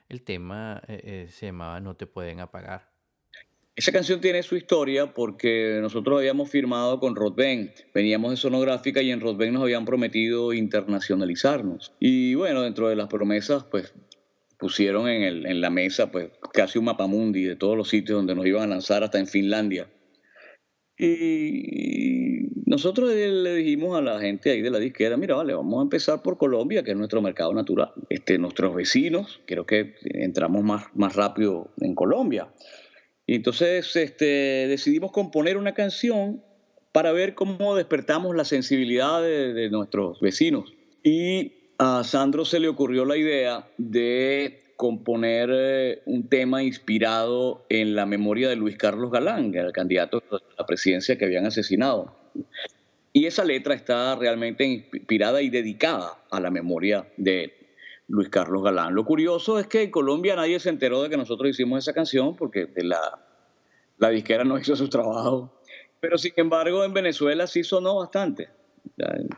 [0.10, 2.95] El tema se llamaba No te pueden apagar.
[3.76, 9.12] Esa canción tiene su historia porque nosotros habíamos firmado con Rodben, veníamos de Sonográfica y
[9.12, 11.94] en Rodben nos habían prometido internacionalizarnos.
[12.00, 13.94] Y bueno, dentro de las promesas, pues
[14.58, 18.34] pusieron en, el- en la mesa pues casi un mapamundi de todos los sitios donde
[18.36, 19.90] nos iban a lanzar hasta en Finlandia.
[20.98, 25.84] Y nosotros le dijimos a la gente ahí de la disquera, mira, vale, vamos a
[25.84, 27.92] empezar por Colombia, que es nuestro mercado natural.
[28.10, 32.48] Este, nuestros vecinos, creo que entramos más, más rápido en Colombia.
[33.28, 34.26] Y entonces este,
[34.68, 36.44] decidimos componer una canción
[36.92, 40.74] para ver cómo despertamos la sensibilidad de, nuestros vecinos.
[41.04, 47.96] Y a Sandro se le ocurrió la idea de componer eh, un tema inspirado en
[47.96, 52.16] la memoria de Luis Carlos Galán, el candidato a la presidencia que habían asesinado.
[53.12, 57.65] Y esa letra está realmente inspirada y dedicada a la memoria de
[58.08, 58.94] Luis Carlos Galán.
[58.94, 62.36] Lo curioso es que en Colombia nadie se enteró de que nosotros hicimos esa canción
[62.36, 63.20] porque la,
[63.98, 65.60] la disquera no hizo su trabajo.
[66.00, 68.50] Pero sin embargo en Venezuela sí sonó bastante.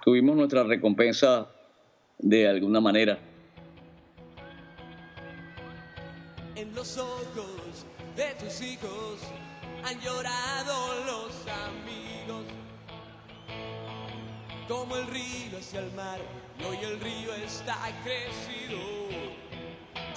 [0.03, 1.49] Tuvimos nuestra recompensa
[2.17, 3.17] de alguna manera.
[6.55, 9.21] En los ojos de tus hijos
[9.83, 12.43] han llorado los amigos.
[14.67, 16.19] Como el río hacia el mar,
[16.65, 18.77] hoy el río está crecido.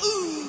[0.03, 0.41] ¡Uh!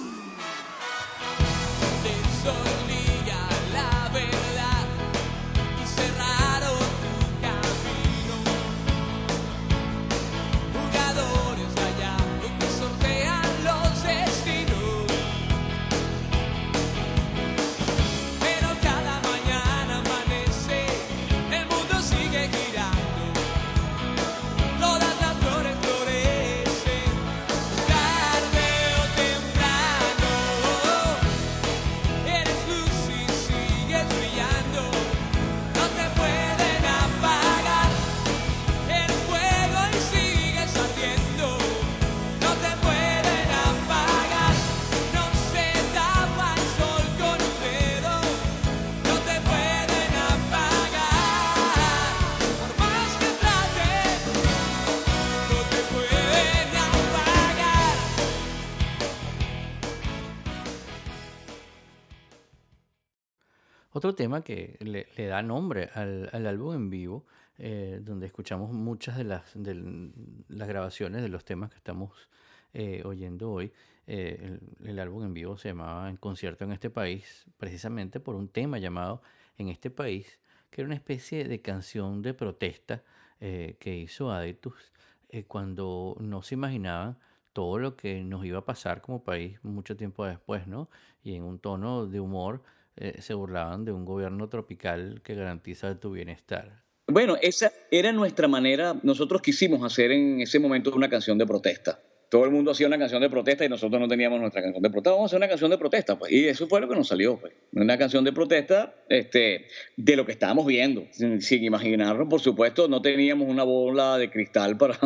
[64.11, 67.25] Otro tema que le, le da nombre al, al álbum en vivo,
[67.57, 70.11] eh, donde escuchamos muchas de las, de
[70.49, 72.27] las grabaciones de los temas que estamos
[72.73, 73.71] eh, oyendo hoy,
[74.07, 78.35] eh, el, el álbum en vivo se llamaba En concierto en este país, precisamente por
[78.35, 79.21] un tema llamado
[79.57, 83.03] En este país, que era una especie de canción de protesta
[83.39, 84.91] eh, que hizo Aditus
[85.29, 87.17] eh, cuando no se imaginaban
[87.53, 90.89] todo lo que nos iba a pasar como país mucho tiempo después, ¿no?
[91.23, 92.61] Y en un tono de humor
[92.95, 96.83] eh, se burlaban de un gobierno tropical que garantiza tu bienestar.
[97.07, 101.99] Bueno, esa era nuestra manera, nosotros quisimos hacer en ese momento una canción de protesta.
[102.29, 104.89] Todo el mundo hacía una canción de protesta y nosotros no teníamos nuestra canción de
[104.89, 105.11] protesta.
[105.11, 106.31] Vamos a hacer una canción de protesta, pues.
[106.31, 107.51] Y eso fue lo que nos salió, pues.
[107.73, 112.87] Una canción de protesta este, de lo que estábamos viendo, sin, sin imaginarnos, por supuesto,
[112.87, 114.97] no teníamos una bola de cristal para,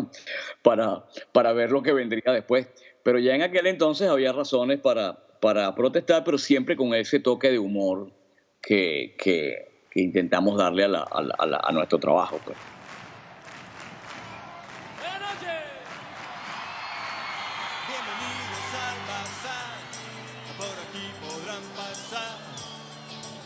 [0.62, 2.67] para, para ver lo que vendría después.
[3.02, 7.51] Pero ya en aquel entonces había razones para, para protestar, pero siempre con ese toque
[7.51, 8.12] de humor
[8.63, 12.39] que, que, que intentamos darle a, la, a, la, a, la, a nuestro trabajo.
[12.43, 12.58] Pues.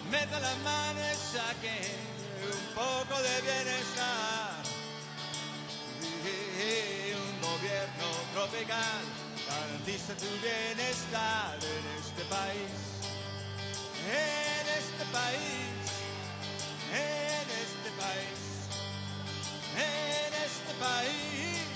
[0.09, 1.99] Metan las manos y saquen
[2.45, 4.63] un poco de bienestar.
[7.11, 12.73] Un gobierno tropical garantiza tu bienestar en este país.
[14.05, 15.85] En este país.
[16.93, 18.39] En este país.
[19.75, 21.68] En este país.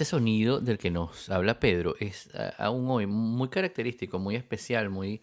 [0.00, 5.20] Ese sonido del que nos habla Pedro es aún hoy muy característico, muy especial, muy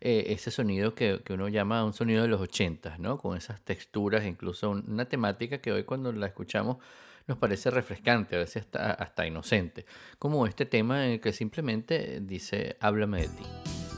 [0.00, 3.18] eh, ese sonido que, uno llama un sonido de los ochentas, ¿no?
[3.18, 6.76] Con esas texturas, incluso un- una temática que hoy cuando la escuchamos
[7.26, 9.84] nos parece refrescante, a veces hasta, hasta inocente,
[10.20, 13.89] como este tema en el que simplemente dice, háblame de ti.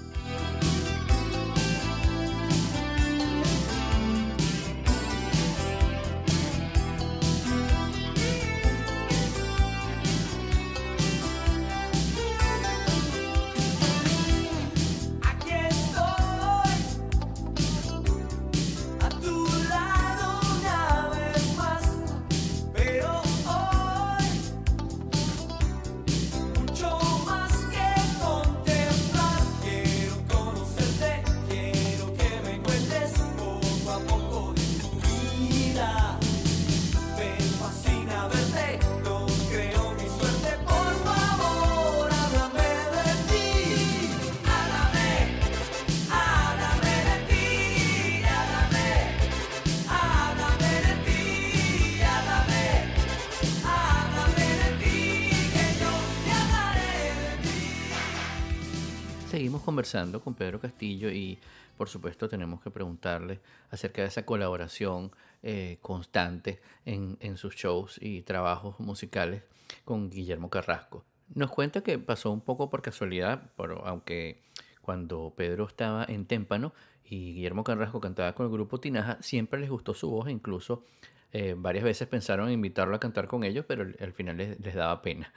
[60.23, 61.39] Con Pedro Castillo y
[61.77, 65.11] por supuesto tenemos que preguntarle acerca de esa colaboración
[65.43, 69.43] eh, constante en, sus shows y trabajos musicales
[69.85, 71.05] con Guillermo Carrasco.
[71.35, 74.43] Nos cuenta que pasó un poco por casualidad, pero aunque
[74.83, 76.73] cuando Pedro estaba en Témpano
[77.05, 80.85] y Guillermo Carrasco cantaba con el grupo Tinaja, siempre les gustó su voz incluso
[81.33, 84.75] eh, varias veces pensaron en invitarlo a cantar con ellos, pero al al final les
[84.75, 85.33] daba pena.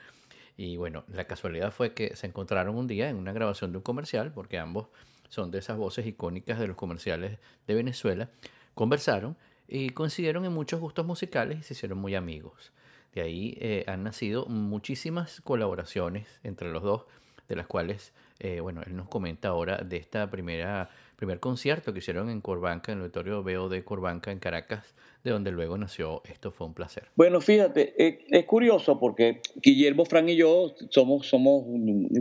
[0.56, 3.82] Y bueno, la casualidad fue que se encontraron un día en una grabación de un
[3.82, 4.88] comercial, porque ambos
[5.28, 8.30] son de esas voces icónicas de los comerciales de Venezuela,
[8.74, 9.36] conversaron
[9.68, 12.72] y coincidieron en muchos gustos musicales y se hicieron muy amigos.
[13.14, 17.04] De ahí eh, han nacido muchísimas colaboraciones entre los dos,
[17.48, 22.00] de las cuales, eh, bueno, él nos comenta ahora de esta primera primer concierto que
[22.00, 24.94] hicieron en Corbanca, en el auditorio BO de Corbanca en Caracas,
[25.26, 27.04] de donde luego nació Esto fue un placer.
[27.16, 31.26] Bueno, fíjate, es, es curioso porque Guillermo, Fran y yo somos,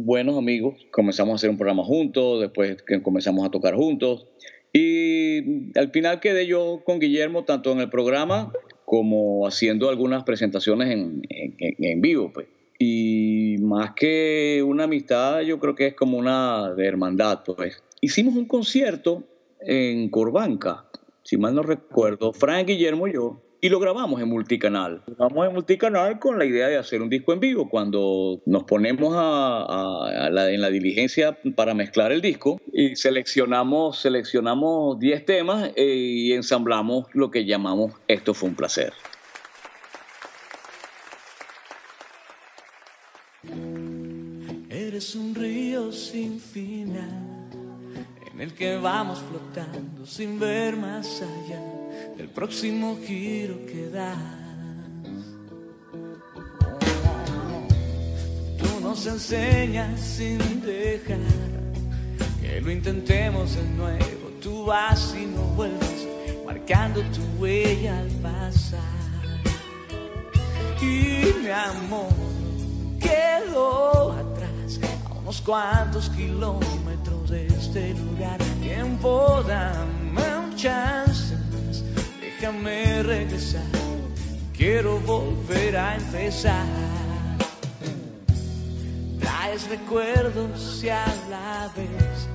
[0.01, 0.75] buenos amigos.
[0.91, 4.27] Comenzamos a hacer un programa juntos, después comenzamos a tocar juntos.
[4.73, 8.51] Y al final quedé yo con Guillermo tanto en el programa
[8.83, 12.31] como haciendo algunas presentaciones en, en- en vivo.
[12.33, 12.47] Pues.
[12.77, 17.41] Y más que una amistad, yo creo que es como una de hermandad.
[17.45, 17.81] Pues.
[18.01, 19.23] hicimos un concierto
[19.61, 20.85] en Corbanca,
[21.25, 25.01] si mal no recuerdo, Frank Guillermo y yo, y lo grabamos en multicanal.
[25.07, 27.67] Lo grabamos en multicanal con la idea de hacer un disco en vivo.
[27.67, 35.25] Cuando nos ponemos a, en la diligencia para mezclar el disco y seleccionamos seleccionamos 10
[35.25, 38.93] temas eh, y ensamblamos lo que llamamos Esto fue un placer.
[44.69, 47.24] Eres un río sin final,
[48.35, 51.61] en el que vamos flotando sin ver más allá
[52.17, 54.17] del próximo giro que das.
[58.57, 61.17] Tú nos enseñas sin dejar
[62.41, 64.25] que lo intentemos de nuevo.
[64.41, 66.05] Tú vas y no vuelves,
[66.45, 68.81] marcando tu huella al pasar.
[70.81, 72.13] Y mi amor
[72.99, 74.79] quedó atrás
[75.09, 76.84] a unos cuantos kilómetros
[77.29, 78.37] de este lugar.
[78.61, 81.83] Tiempo, dame un chance más,
[82.21, 83.63] déjame regresar.
[84.55, 86.65] Quiero volver a empezar.
[89.19, 92.27] Traes recuerdos y a la vez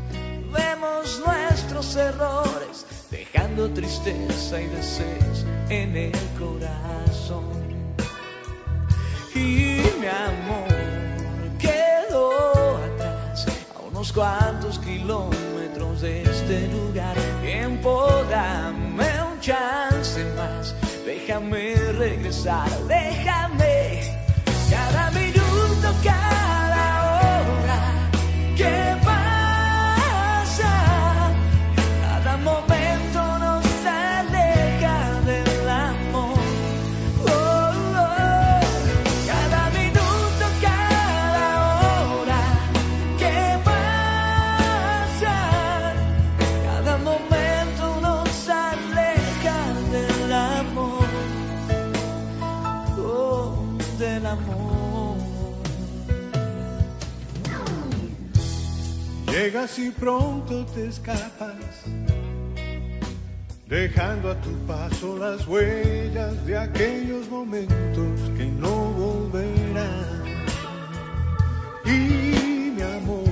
[0.52, 7.60] vemos nuestros errores, dejando tristeza y deseos en el corazón
[9.34, 10.68] y mi amor
[11.58, 12.59] quedó
[14.00, 17.14] unos cuantos kilómetros de este lugar.
[17.42, 20.74] Tiempo, dame un chance más,
[21.04, 24.00] déjame regresar, déjame
[24.70, 26.29] cada minuto, cada
[60.00, 61.84] pronto te escapas,
[63.68, 70.24] dejando a tu paso las huellas de aquellos momentos que no volverán.
[71.84, 73.28] Y mi amor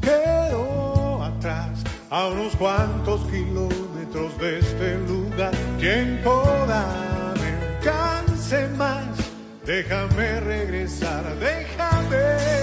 [0.00, 5.52] quedó atrás a unos cuantos kilómetros de este lugar.
[5.78, 9.06] Tiempo, dame un chance más,
[9.66, 12.53] déjame regresar, déjame.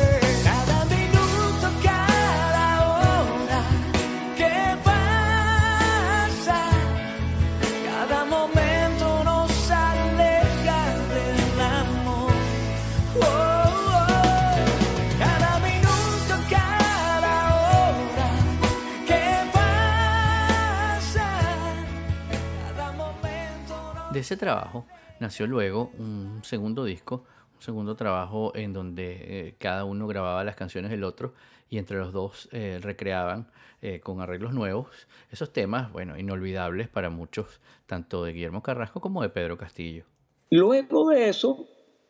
[24.21, 24.85] Ese trabajo
[25.19, 30.55] nació luego un segundo disco, un segundo trabajo en donde eh, cada uno grababa las
[30.55, 31.33] canciones del otro
[31.71, 33.47] y entre los dos eh, recreaban
[33.81, 39.23] eh, con arreglos nuevos esos temas, bueno, inolvidables para muchos, tanto de Guillermo Carrasco como
[39.23, 40.05] de Pedro Castillo.
[40.51, 41.65] Luego de eso,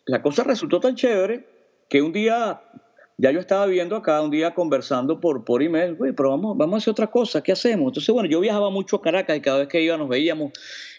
[0.05, 1.47] la cosa resultó tan chévere
[1.88, 2.62] que un día,
[3.18, 6.74] ya yo estaba viendo acá, un día conversando por, por email, güey, pero vamos, vamos
[6.74, 7.88] a hacer otra cosa, ¿qué hacemos?
[7.88, 10.51] Entonces, bueno, yo viajaba mucho a Caracas y cada vez que iba nos veíamos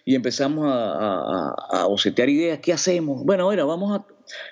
[0.05, 3.25] y empezamos a, a, a- bocetear ideas, ¿qué hacemos?
[3.25, 4.05] Bueno, mira, vamos a,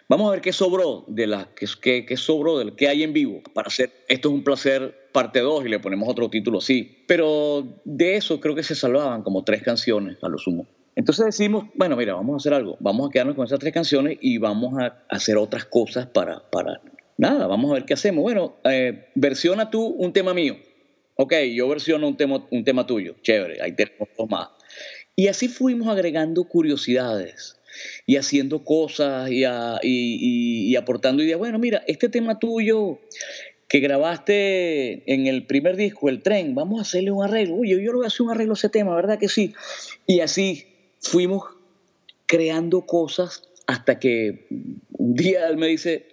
[0.08, 3.12] vamos a ver qué sobró de la, qué, qué, qué sobró de que hay en
[3.12, 7.04] vivo para hacer Esto es un placer parte 2 y le ponemos otro título así.
[7.08, 10.66] Pero de eso creo que se salvaban como tres canciones a lo sumo.
[10.96, 14.18] Entonces decimos, bueno, mira, vamos a hacer algo, vamos a quedarnos con esas tres canciones
[14.20, 16.80] y vamos a hacer otras cosas para, para
[17.16, 18.22] nada, vamos a ver qué hacemos.
[18.22, 20.56] Bueno, eh, versiona tú un tema mío.
[21.16, 23.14] Ok, yo versiono un tema, un tema tuyo.
[23.22, 24.48] Chévere, ahí tenemos dos más.
[25.16, 27.56] Y así fuimos agregando curiosidades
[28.06, 31.38] y haciendo cosas y, a- y- y- aportando ideas.
[31.38, 32.98] Bueno, mira, este tema tuyo
[33.68, 37.56] que grabaste en el primer disco, El Tren, vamos a hacerle un arreglo.
[37.56, 39.54] Oye, yo le voy a hacer un arreglo a ese tema, ¿verdad que sí?
[40.06, 40.66] Y así
[41.00, 41.44] fuimos
[42.26, 44.46] creando cosas hasta que
[44.92, 46.06] un día él me dice,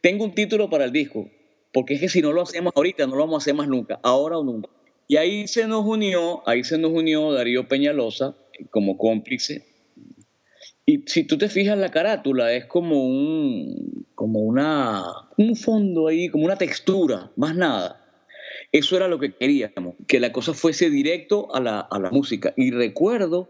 [0.00, 1.28] tengo un título para el disco,
[1.72, 4.00] porque es que si no lo hacemos ahorita, no lo vamos a hacer más nunca,
[4.02, 4.68] ahora o nunca.
[5.06, 8.34] Y ahí se nos unió, ahí se nos unió Darío Peñalosa
[8.70, 9.66] como cómplice.
[10.86, 15.04] Y si tú te fijas la carátula, es como un, como una,
[15.38, 18.00] un fondo ahí, como una textura, más nada.
[18.70, 22.52] Eso era lo que queríamos, que la cosa fuese directo a la, a la música.
[22.56, 23.48] Y recuerdo,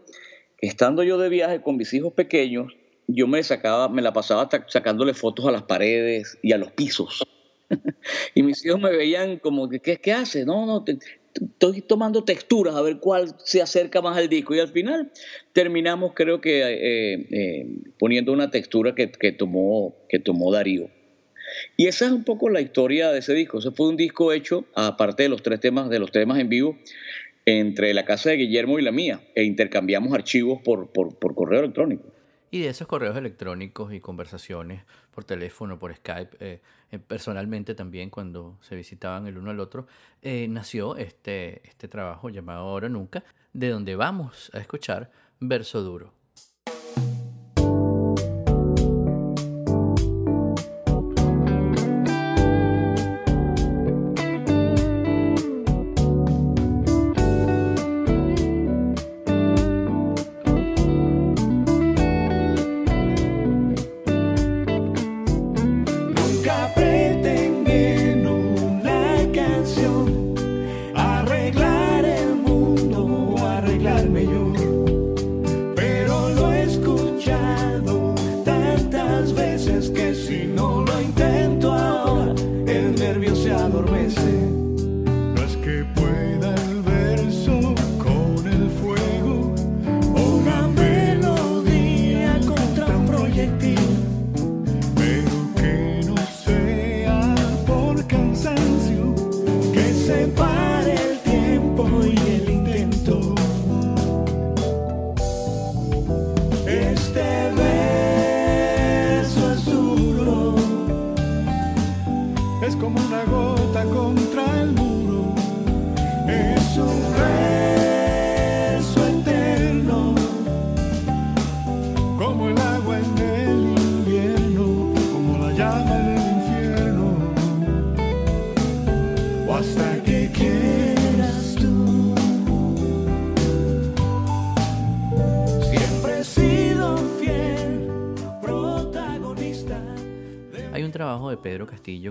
[0.59, 2.73] estando yo de viaje con mis hijos pequeños,
[3.07, 7.23] yo me sacaba, me la pasaba sacándole fotos a las paredes y a los pisos.
[8.35, 10.45] y mis hijos me veían como, ¿qué, qué haces?
[10.45, 10.99] No, no, te-
[11.41, 14.55] estoy tomando texturas a ver cuál se acerca más al disco.
[14.55, 15.11] Y al final
[15.53, 17.67] terminamos, creo que, eh, eh,
[17.99, 20.89] poniendo una textura que, que tomó, que tomó Darío.
[21.77, 23.59] Y esa es un poco la historia de ese disco.
[23.59, 26.77] Ese fue un disco hecho, aparte de los tres temas, de los temas en vivo,
[27.45, 31.59] entre la casa de Guillermo y la mía, e intercambiamos archivos por, por, por correo
[31.59, 32.14] electrónico.
[32.55, 38.09] Y de esos correos electrónicos y conversaciones por teléfono, por Skype, eh, eh, personalmente también
[38.09, 39.87] cuando se visitaban el uno al otro,
[40.21, 46.14] eh, nació este, este trabajo llamado Ahora Nunca, de donde vamos a escuchar Verso Duro.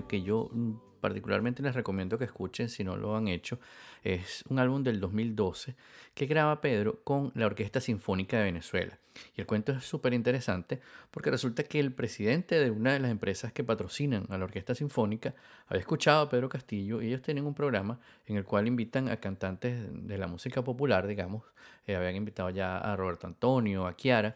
[0.07, 0.73] Que yo mm,
[1.05, 3.59] particularmente les recomiendo que escuchen si no lo han hecho.
[4.03, 5.75] Es un álbum del 2012
[6.15, 8.97] que graba Pedro con la Orquesta Sinfónica de Venezuela.
[9.35, 13.11] Y el cuento es súper interesante porque resulta que el presidente de una de las
[13.11, 15.35] empresas que patrocinan a la Orquesta Sinfónica
[15.67, 19.17] había escuchado a Pedro Castillo y ellos tienen un programa en el cual invitan a
[19.17, 21.43] cantantes de la música popular, digamos.
[21.85, 24.35] Eh, habían invitado ya a Roberto Antonio, a Kiara,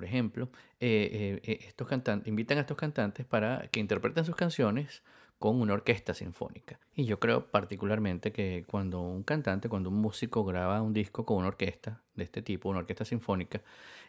[0.00, 0.48] por ejemplo.
[0.80, 5.02] Eh, eh, eh, estos cantantes, invitan a estos cantantes para que interpreten sus canciones
[5.38, 6.80] con una orquesta sinfónica.
[6.94, 11.36] Y yo creo particularmente que cuando un cantante, cuando un músico graba un disco con
[11.36, 13.60] una orquesta de este tipo, una orquesta sinfónica,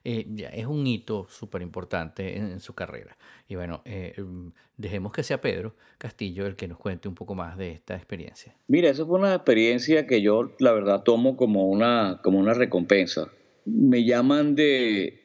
[0.04, 3.18] ya es un hito súper importante en, en su carrera.
[3.50, 7.36] Y bueno, eh, mm, dejemos que sea Pedro Castillo el que nos cuente un poco
[7.36, 8.56] más de esta experiencia.
[8.68, 13.30] Mira, esa fue una experiencia que yo, la verdad, tomo como una, como una recompensa.
[13.66, 15.22] Me llaman de,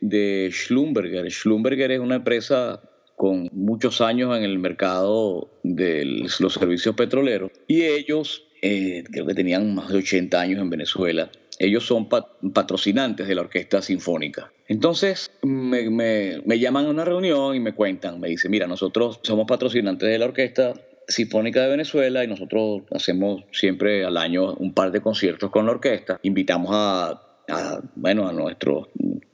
[0.53, 1.30] Schlumberger.
[1.30, 2.80] Schlumberger es una empresa
[3.16, 9.34] con muchos años en el mercado de los servicios petroleros y ellos, eh, creo que
[9.34, 14.53] tenían más de 80 años en Venezuela, ellos son pa- patrocinantes de la Orquesta Sinfónica.
[14.68, 19.20] Entonces me, me- me llaman a una reunión y me cuentan, me dicen, mira, nosotros
[19.22, 20.74] somos patrocinantes de la Orquesta
[21.09, 25.72] Sinfónica de Venezuela y nosotros hacemos siempre al año un par de conciertos con la
[25.72, 26.18] orquesta.
[26.22, 28.88] Invitamos a, a, bueno, a nuestros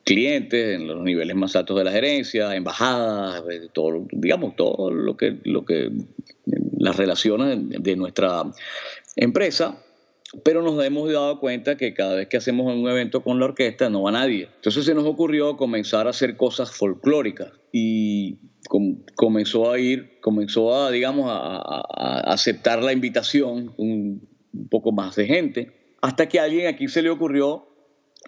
[0.05, 5.17] clientes en los niveles más altos de la gerencia, embajadas, eh, todo, digamos, todo lo
[5.17, 5.91] que, lo que
[6.79, 8.43] las relaciones de nuestra
[9.17, 9.79] empresa
[10.45, 13.91] pero nos hemos dado cuenta que cada vez que hacemos un evento con la orquesta
[13.91, 14.49] no va nadie.
[14.57, 20.75] Entonces se nos ocurrió comenzar a hacer cosas folclóricas y com- comenzó a ir, comenzó
[20.75, 26.41] a, digamos, a- a aceptar la invitación un, un poco más de gente, hasta que
[26.41, 27.67] a alguien aquí se le ocurrió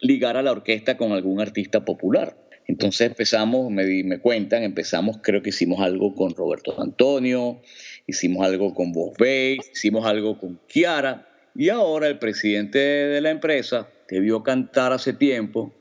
[0.01, 2.37] ligar a la orquesta con algún artista popular.
[2.67, 7.61] Entonces empezamos, me, me cuentan, empezamos, creo que hicimos algo con Roberto Antonio,
[8.07, 13.31] hicimos algo con Bob Bay, hicimos algo con Kiara, y ahora el presidente de la
[13.31, 15.73] empresa te vio cantar hace tiempo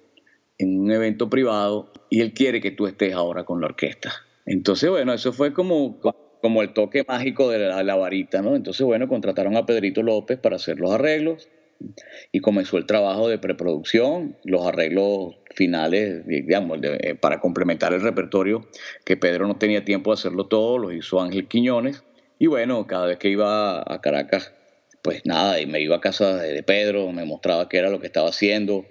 [0.57, 4.13] en un evento privado y él quiere que tú estés ahora con la orquesta.
[4.45, 5.99] Entonces, bueno, eso fue como,
[6.41, 8.55] como el toque mágico de la, la varita, ¿no?
[8.55, 11.49] Entonces, bueno, contrataron a Pedrito López para hacer los arreglos
[12.31, 18.01] y comenzó el trabajo de preproducción, los arreglos finales, digamos, de- eh, para complementar el
[18.01, 18.67] repertorio,
[19.05, 22.03] que Pedro no tenía tiempo de hacerlo todo, los hizo Ángel Quiñones.
[22.39, 24.53] Y bueno, cada vez que iba a Caracas,
[25.01, 28.07] pues nada, y me iba a casa de Pedro, me mostraba qué era lo que
[28.07, 28.85] estaba haciendo.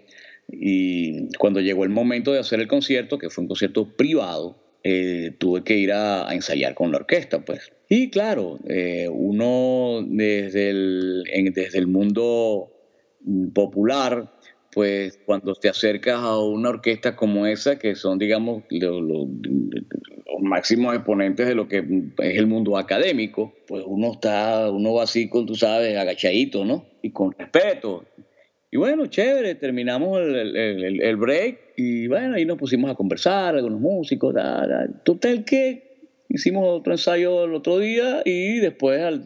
[0.49, 5.33] Y cuando llegó el momento de hacer el concierto, que fue un concierto privado, eh,
[5.39, 7.71] tuve que ir a, a ensayar con la orquesta, pues.
[7.89, 12.72] Y claro, eh, uno desde el, en- desde el mundo
[13.55, 14.31] popular,
[14.73, 20.41] pues cuando te acercas a una orquesta como esa, que son, digamos, lo- lo- los
[20.41, 25.29] máximos exponentes de lo que es el mundo académico, pues uno está, uno va así
[25.29, 26.87] con, tú sabes, agachadito, ¿no?
[27.03, 28.05] Y con respeto.
[28.71, 33.55] Y bueno, chévere, terminamos el, el- el- break y bueno, ahí nos pusimos a conversar,
[33.55, 34.89] algunos músicos, da, da.
[35.05, 35.92] total que
[36.35, 39.23] hicimos otro ensayo el otro día y después al,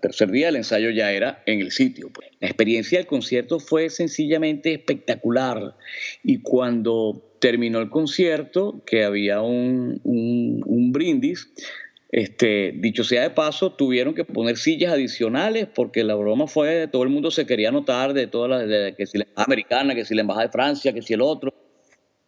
[0.00, 2.10] tercer día el ensayo ya era en el sitio.
[2.12, 2.28] pues.
[2.40, 5.76] La experiencia del concierto fue sencillamente espectacular
[6.22, 11.50] y cuando terminó el concierto, que había un, un- brindis,
[12.10, 17.02] este, dicho sea de paso, tuvieron que poner sillas adicionales porque la broma fue, todo
[17.02, 20.20] el mundo se quería anotar de todas las, que si la americana, que si la
[20.20, 21.52] embajada de Francia, que si el otro.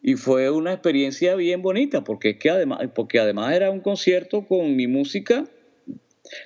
[0.06, 4.46] Y fue una experiencia bien bonita porque es que además, porque además era un concierto
[4.46, 5.46] con mi música,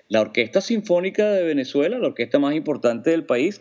[0.09, 3.61] la Orquesta Sinfónica de Venezuela, la orquesta más importante del país,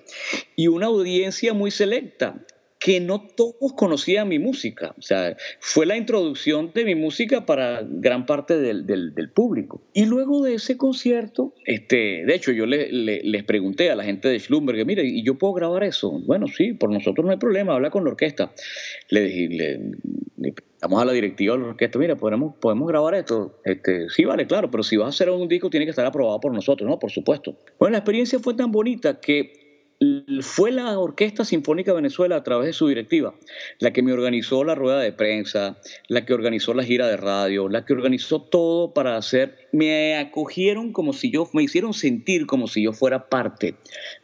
[0.56, 2.46] y una audiencia muy selecta
[2.80, 4.96] que no todos conocían mi música.
[4.98, 9.82] O sea, fue la introducción de mi música para gran parte del, del- público.
[9.94, 14.04] Y luego de ese concierto, este, de hecho, yo le- le- les pregunté a la
[14.06, 16.10] gente de Schlumberg, mire, ¿y yo puedo grabar eso?
[16.26, 18.54] Bueno, sí, por nosotros no hay problema, habla con la orquesta.
[19.10, 19.78] Le dije, le,
[20.38, 23.60] le preguntamos a la directiva de la orquesta, mira, ¿podemos, podemos grabar esto?
[23.66, 26.40] Este, sí, vale, claro, pero si vas a hacer un disco tiene que estar aprobado
[26.40, 26.98] por nosotros, ¿no?
[26.98, 27.58] Por supuesto.
[27.78, 29.69] Bueno, la experiencia fue tan bonita que
[30.42, 33.34] fue la Orquesta Sinfónica de Venezuela a través de su directiva,
[33.80, 35.78] la que me organizó la rueda de prensa,
[36.08, 40.94] la que organizó la gira de radio, la que organizó todo para hacer, me acogieron
[40.94, 43.76] como si yo, me hicieron sentir como si yo fuera parte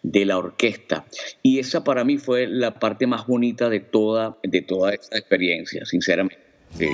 [0.01, 1.05] de la orquesta.
[1.43, 5.85] Y esa para mí fue la parte más bonita de toda, de toda esta experiencia,
[5.85, 6.39] sinceramente.
[6.77, 6.87] Sí.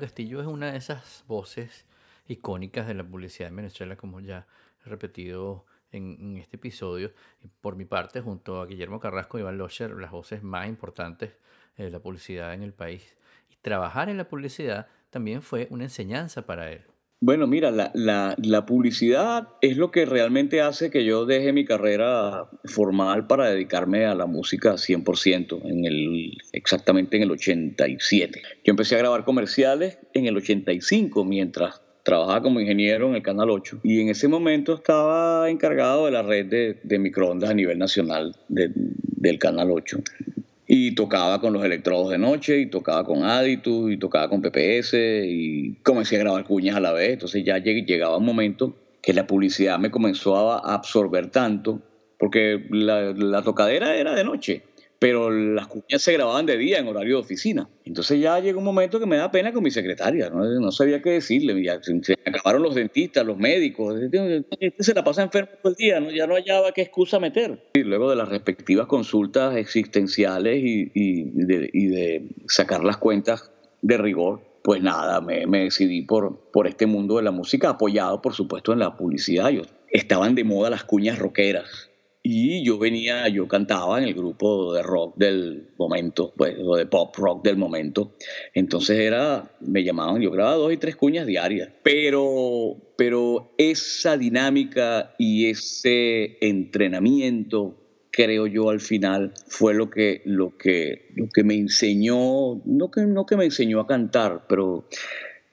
[0.00, 1.86] Castillo es una de esas voces
[2.26, 4.46] icónicas de la publicidad en Venezuela, como ya
[4.84, 7.12] he repetido en, este episodio.
[7.60, 11.32] Por mi parte, junto a Guillermo Carrasco y Iván Locher, las voces más importantes
[11.76, 13.16] de la publicidad en el país.
[13.50, 16.89] Y trabajar en la publicidad también fue una enseñanza para él.
[17.22, 21.66] Bueno, mira, la, la- la publicidad es lo que realmente hace que yo deje mi
[21.66, 28.40] carrera formal para dedicarme a la música 100%, en el, exactamente en el 87.
[28.64, 33.50] Yo empecé a grabar comerciales en el 85 mientras trabajaba como ingeniero en el Canal
[33.50, 36.46] 8 y en ese momento estaba encargado de la red
[36.82, 39.98] de, microondas a nivel nacional de- del Canal 8.
[40.72, 44.94] Y tocaba con los electrodos de noche, y tocaba con Aditus, y tocaba con PPS,
[45.26, 47.14] y comencé a grabar cuñas a la vez.
[47.14, 51.82] Entonces ya lleg- llegaba un momento que la publicidad me comenzó a a absorber tanto,
[52.20, 54.62] porque la, la tocadera era de noche,
[55.00, 57.66] pero las cuñas se grababan de día en horario de oficina.
[57.86, 61.12] Entonces ya llegó un momento que me da pena con mi secretaria, no, sabía qué
[61.12, 65.72] decirle, ya se, se acabaron los dentistas, los médicos, este se la pasa enfermo todo
[65.72, 66.10] el día, ¿no?
[66.10, 67.70] ya no hallaba qué excusa meter.
[67.72, 74.82] Y luego de las respectivas consultas existenciales y, de, sacar las cuentas de rigor, pues
[74.82, 78.80] nada, me, me decidí por, por este mundo de la música, apoyado por supuesto en
[78.80, 79.50] la publicidad.
[79.88, 81.89] Estaban de moda las cuñas rockeras.
[82.22, 86.84] Y yo venía, yo cantaba en el grupo de rock del momento, pues, o de
[86.84, 88.12] pop rock del momento.
[88.52, 91.70] Entonces era, me llamaban, yo grababa dos y tres cuñas diarias.
[91.82, 97.76] Pero, pero esa dinámica y ese entrenamiento,
[98.10, 103.06] creo yo al final, fue lo que, lo que, lo que me enseñó, no que,
[103.06, 104.86] no que me enseñó a cantar, pero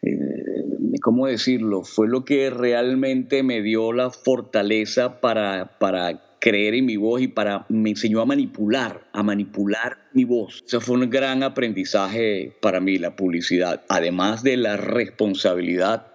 [0.02, 1.84] eh, ¿cómo decirlo?
[1.84, 7.28] Fue lo que realmente me dio la fortaleza para, para creer en mi voz y
[7.28, 10.64] para me enseñó a manipular, a manipular mi voz.
[10.66, 16.08] Eso fue un gran aprendizaje para mí, la publicidad, además de la responsabilidad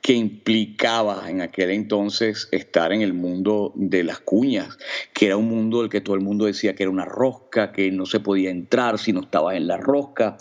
[0.00, 4.78] que implicaba en aquel entonces estar en el mundo de las cuñas,
[5.12, 7.90] que era un mundo del que todo el mundo decía que era una rosca, que
[7.90, 10.36] no se podía entrar si no estabas en la rosca.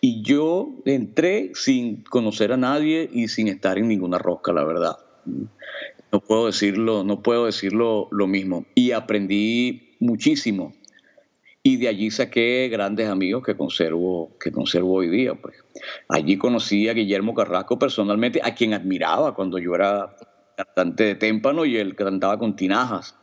[0.00, 4.96] Y yo entré sin conocer a nadie y sin estar en ninguna rosca, la verdad.
[6.12, 8.66] No puedo decirlo, no puedo decirlo lo mismo.
[8.74, 10.74] Y aprendí muchísimo.
[11.62, 15.34] Y de allí saqué grandes amigos que conservo, que conservo hoy día.
[15.34, 15.56] Pues.
[16.08, 20.14] Allí conocí a Guillermo Carrasco personalmente, a quien admiraba cuando yo era
[20.54, 23.16] cantante de témpano y él cantaba con tinajas.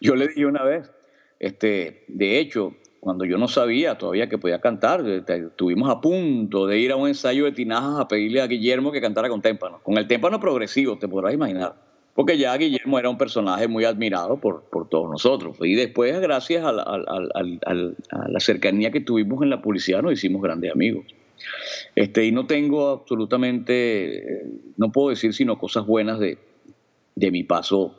[0.00, 0.92] Yo le dije una vez,
[1.40, 6.78] este, de hecho, cuando yo no sabía todavía que podía cantar, estuvimos a punto de
[6.78, 9.98] ir a un ensayo de tinajas a pedirle a Guillermo que cantara con témpano, con
[9.98, 11.85] el témpano progresivo, te podrás imaginar
[12.16, 15.58] porque ya Guillermo era un personaje muy admirado por, por todos nosotros.
[15.60, 21.04] Y después, gracias a la, cercanía que tuvimos en la publicidad, nos hicimos grandes amigos.
[21.94, 24.46] Este, y no tengo absolutamente, eh,
[24.78, 26.38] no puedo decir sino cosas buenas de,
[27.14, 27.94] de, mi paso,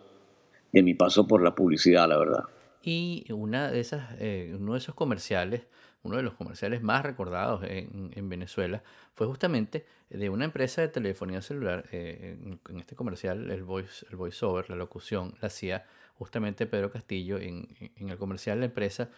[0.74, 2.44] de mi paso por la publicidad, la verdad.
[2.82, 5.62] Y una de esas, eh, uno de esos comerciales
[6.08, 8.82] uno de los comerciales más recordados en, en Venezuela
[9.14, 11.86] fue justamente de una empresa de telefonía celular.
[11.92, 12.38] Eh,
[12.70, 15.86] en, este comercial, el voice, el voiceover, la locución, la hacía
[16.16, 17.38] justamente Pedro Castillo.
[17.38, 19.10] En, en el comercial, la empresa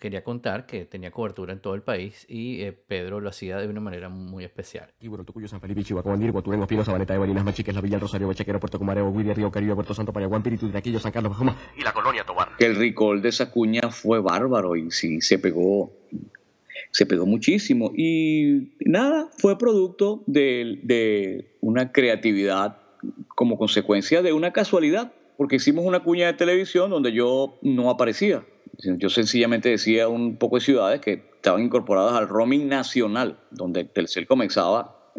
[0.00, 3.68] quería contar que tenía cobertura en todo el país y eh, Pedro lo hacía de
[3.68, 4.90] una manera muy especial.
[5.00, 7.96] Y bueno, Tucuyo, San Felipe, Chihuahua, Nirgo, Turengo, Pino, Sabaneta de Barinas, Machiques, La Villa,
[7.96, 11.32] el Rosario, Bechequero, Puerto Cumareo, Willy, Río Caribe, Puerto Santo, Paraguay, Piritu, Aquillo, San Carlos,
[11.32, 12.48] Bajoma y la Colonia Tobar.
[12.58, 15.92] El recall de esa cuña fue bárbaro y sí se pegó
[16.94, 17.90] se pegó muchísimo.
[17.96, 22.78] Y nada, fue producto de, una creatividad
[23.34, 28.46] como consecuencia de una casualidad, porque hicimos una cuña de televisión donde yo no aparecía.
[28.78, 34.28] Yo sencillamente decía un poco de ciudades que estaban incorporadas al roaming nacional, donde Telcel
[34.28, 35.12] comenzaba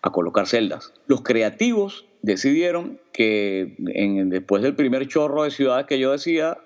[0.00, 0.94] a colocar celdas.
[1.06, 6.56] Los creativos decidieron que después del primer chorro de ciudades que yo decía,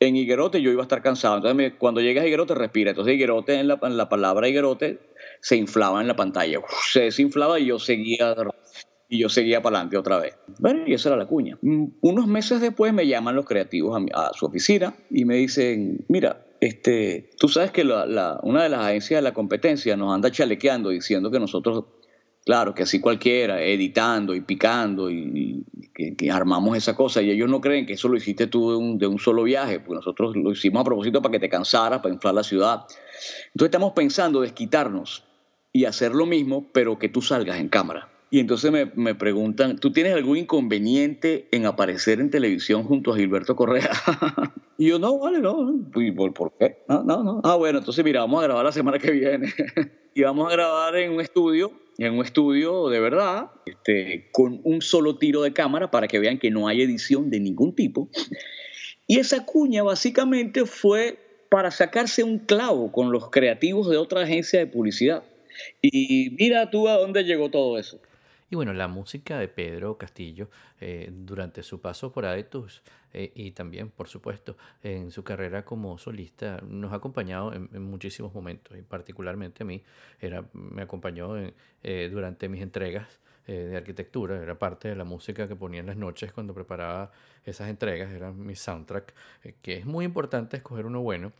[0.00, 1.36] en Higuerote yo iba a estar cansado.
[1.36, 2.90] Entonces, cuando llegas a Higuerote, respira.
[2.90, 5.00] Entonces, Higuerote, en la, palabra Higuerote,
[5.40, 6.60] se inflaba en la pantalla.
[6.90, 8.34] se desinflaba y yo seguía
[9.08, 10.36] y yo seguía para adelante otra vez.
[10.58, 11.58] Bueno, y esa era la cuña.
[11.62, 16.44] Mm, unos meses después me llaman los creativos a, su oficina y me dicen, mira,
[16.60, 20.90] este, tú sabes que la, una de las agencias de la competencia nos anda chalequeando
[20.90, 21.84] diciendo que nosotros
[22.46, 27.20] Claro, que así cualquiera, editando y picando y, que, armamos esa cosa.
[27.20, 29.80] Y ellos no creen que eso lo hiciste tú de un, de un, solo viaje,
[29.80, 32.84] porque nosotros lo hicimos a propósito para que te cansaras, para inflar la ciudad.
[33.48, 35.24] Entonces estamos pensando desquitarnos
[35.72, 38.08] y hacer lo mismo, pero que tú salgas en cámara.
[38.30, 43.16] Y entonces me, me preguntan, ¿tú tienes algún inconveniente en aparecer en televisión junto a
[43.16, 43.90] Gilberto Correa?
[44.78, 45.74] y yo, no, vale, no.
[45.96, 46.84] ¿Y por, por qué?
[46.88, 47.40] No, no, no.
[47.42, 49.52] Ah, bueno, entonces mira, vamos a grabar la semana que viene.
[50.14, 54.82] y vamos a grabar en un estudio en un estudio de verdad, este, con un
[54.82, 58.08] solo tiro de cámara para que vean que no hay edición de ningún tipo.
[59.06, 61.18] Y esa cuña básicamente fue
[61.48, 65.22] para sacarse un clavo con los creativos de otra agencia de publicidad.
[65.80, 67.98] Y mira tú a dónde llegó todo eso.
[68.48, 70.48] Y bueno, la música de Pedro Castillo
[70.80, 72.82] eh, durante su paso por Aetus
[73.12, 78.32] eh, y también, por supuesto, en su carrera como solista nos ha acompañado en, muchísimos
[78.32, 78.78] momentos.
[78.78, 79.82] Y particularmente a mí
[80.20, 85.54] era, me acompañó eh, durante mis entregas de arquitectura, era parte de la música que
[85.54, 87.12] ponía en las noches cuando preparaba
[87.44, 89.14] esas entregas, era mi soundtrack,
[89.62, 91.30] que es muy importante escoger uno bueno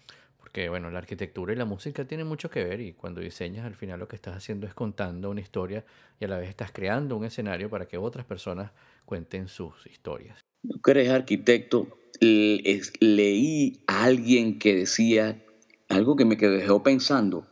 [0.46, 3.74] porque bueno, la arquitectura y la música tienen mucho que ver y cuando diseñas al
[3.74, 5.84] final lo que estás haciendo es contando una historia
[6.20, 8.70] y a la vez estás creando un escenario para que otras personas
[9.04, 10.38] cuenten sus historias.
[10.62, 15.42] Tú que eres arquitecto, leí a alguien que decía
[15.88, 17.48] algo que me dejó pensando.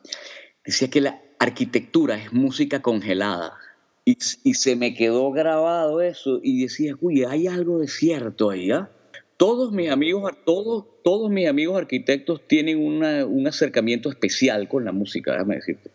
[0.65, 3.59] Decía que la arquitectura es música congelada.
[4.05, 8.71] Y, y se me quedó grabado eso y decía, uy, hay algo de cierto ahí,
[8.71, 8.89] ¿ah?
[9.37, 15.33] Todos mis amigos, todos, todos mis amigos arquitectos tienen un acercamiento especial con la música,
[15.33, 15.91] déjame decirte.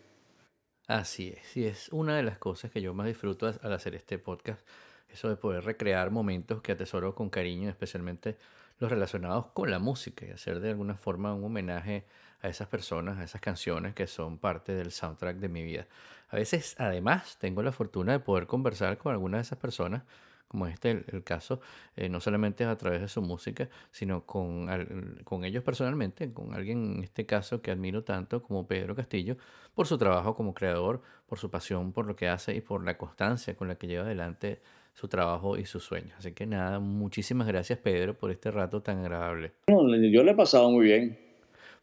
[0.86, 4.18] Así es, y es una de las cosas que yo más disfruto al hacer este
[4.18, 4.66] podcast,
[5.08, 8.36] eso de poder recrear momentos que atesoro con cariño, especialmente
[8.78, 12.04] los relacionados con la música y hacer de alguna forma un homenaje
[12.42, 15.86] a esas personas, a esas canciones que son parte del soundtrack de mi vida.
[16.28, 20.02] A veces, además, tengo la fortuna de poder conversar con algunas de esas personas,
[20.50, 21.60] como este el, el caso,
[21.96, 26.52] eh, no solamente a través de su música, sino con, al- con ellos personalmente, con
[26.54, 29.36] alguien en este caso que admiro tanto como Pedro Castillo,
[29.74, 32.98] por su trabajo como creador, por su pasión por lo que hace y por la
[32.98, 34.60] constancia con la que lleva adelante
[34.92, 36.14] su trabajo y sus sueños.
[36.18, 39.52] Así que nada, muchísimas gracias Pedro por este rato tan agradable.
[39.68, 41.16] Yo le he pasado muy bien.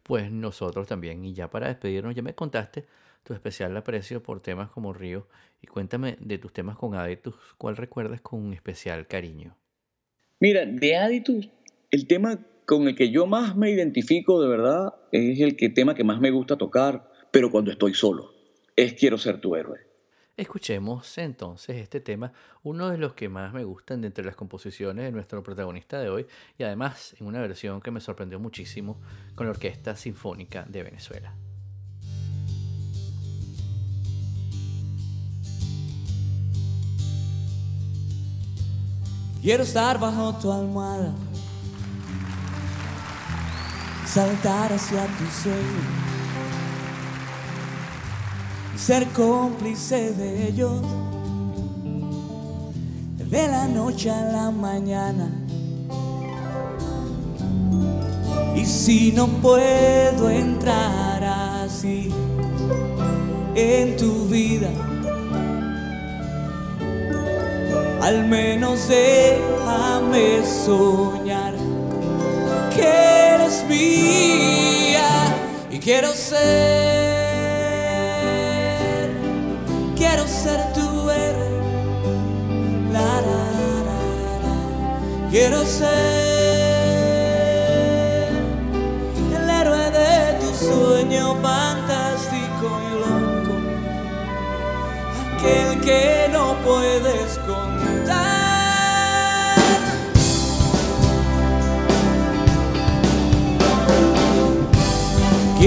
[0.03, 1.23] Pues nosotros también.
[1.23, 2.85] Y ya para despedirnos, ya me contaste
[3.23, 5.27] tu especial aprecio por temas como Río.
[5.61, 9.57] Y cuéntame de tus temas con Aditus, ¿cuál recuerdas con un especial cariño?
[10.39, 11.49] Mira, de Aditus,
[11.89, 15.95] el tema con el que yo más me identifico de verdad es el que, tema
[15.95, 18.33] que más me gusta tocar, pero cuando estoy solo.
[18.75, 19.87] Es Quiero ser tu héroe.
[20.35, 25.05] Escuchemos entonces este tema, uno de los que más me gustan de entre las composiciones
[25.05, 26.27] de nuestro protagonista de hoy,
[26.59, 29.01] y además en una versión que me sorprendió muchísimo
[29.33, 31.33] con la Orquesta Sinfónica de Venezuela.
[39.41, 41.13] Quiero estar bajo tu almohada,
[44.05, 46.07] saltar hacia tu sueño.
[48.75, 50.81] Ser cómplice de ellos,
[53.29, 55.29] de la noche a la mañana.
[58.55, 62.11] Y si no puedo entrar así
[63.55, 64.69] en tu vida,
[68.07, 71.53] al menos déjame soñar
[72.73, 72.87] que
[73.35, 75.09] eres mía
[75.69, 76.37] y quiero ser,
[79.97, 81.49] quiero ser tu héroe,
[82.93, 83.45] la, la,
[85.29, 85.87] quiero ser
[89.37, 93.53] el héroe de tu sueño fantástico y loco.
[95.35, 97.37] Aquel que no puedes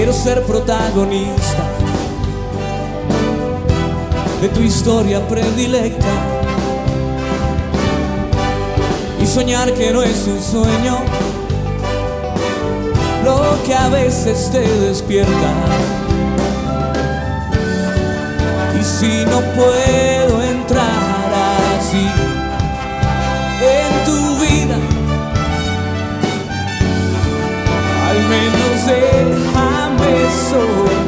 [0.01, 1.63] Quiero ser protagonista
[4.41, 6.07] de tu historia predilecta
[9.21, 10.97] y soñar que no es un sueño
[13.23, 15.53] lo que a veces te despierta.
[18.79, 21.31] Y si no puedo entrar
[21.77, 22.07] así
[23.61, 24.77] en tu vida,
[28.09, 29.50] al menos déjame
[30.51, 31.00] soñar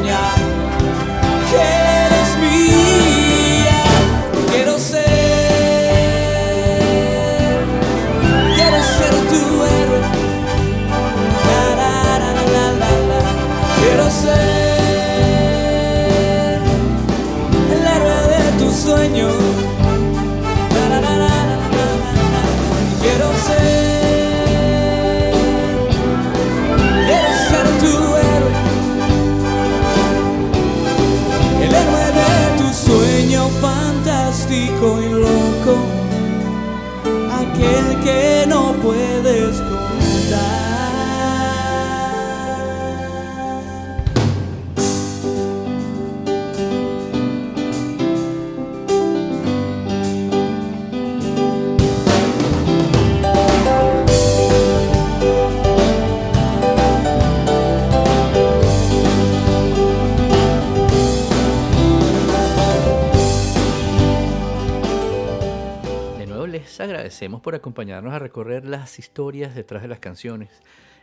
[67.74, 70.52] acompañarnos a recorrer las historias detrás de las canciones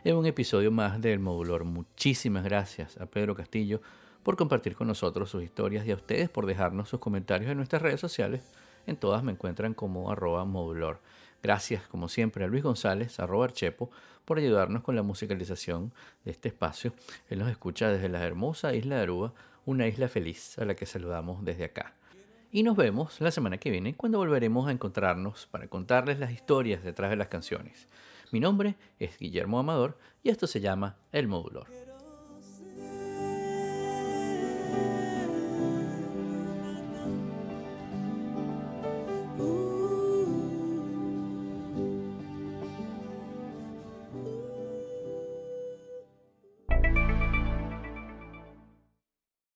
[0.05, 1.65] en un episodio más del Modulor.
[1.65, 3.81] Muchísimas gracias a Pedro Castillo
[4.23, 7.81] por compartir con nosotros sus historias y a ustedes por dejarnos sus comentarios en nuestras
[7.81, 8.41] redes sociales.
[8.87, 11.01] En todas me encuentran como arroba modulor.
[11.43, 13.91] Gracias, como siempre, a Luis González, Archepo,
[14.23, 15.91] por ayudarnos con la musicalización
[16.23, 16.93] de este espacio.
[17.29, 19.33] Él nos escucha desde la hermosa isla de Aruba,
[19.65, 21.95] una isla feliz a la que saludamos desde acá.
[22.53, 26.83] Y nos vemos la semana que viene cuando volveremos a encontrarnos para contarles las historias
[26.83, 27.87] detrás de las canciones.
[28.31, 31.80] Mi nombre es Guillermo Amador y esto se llama El Modulor.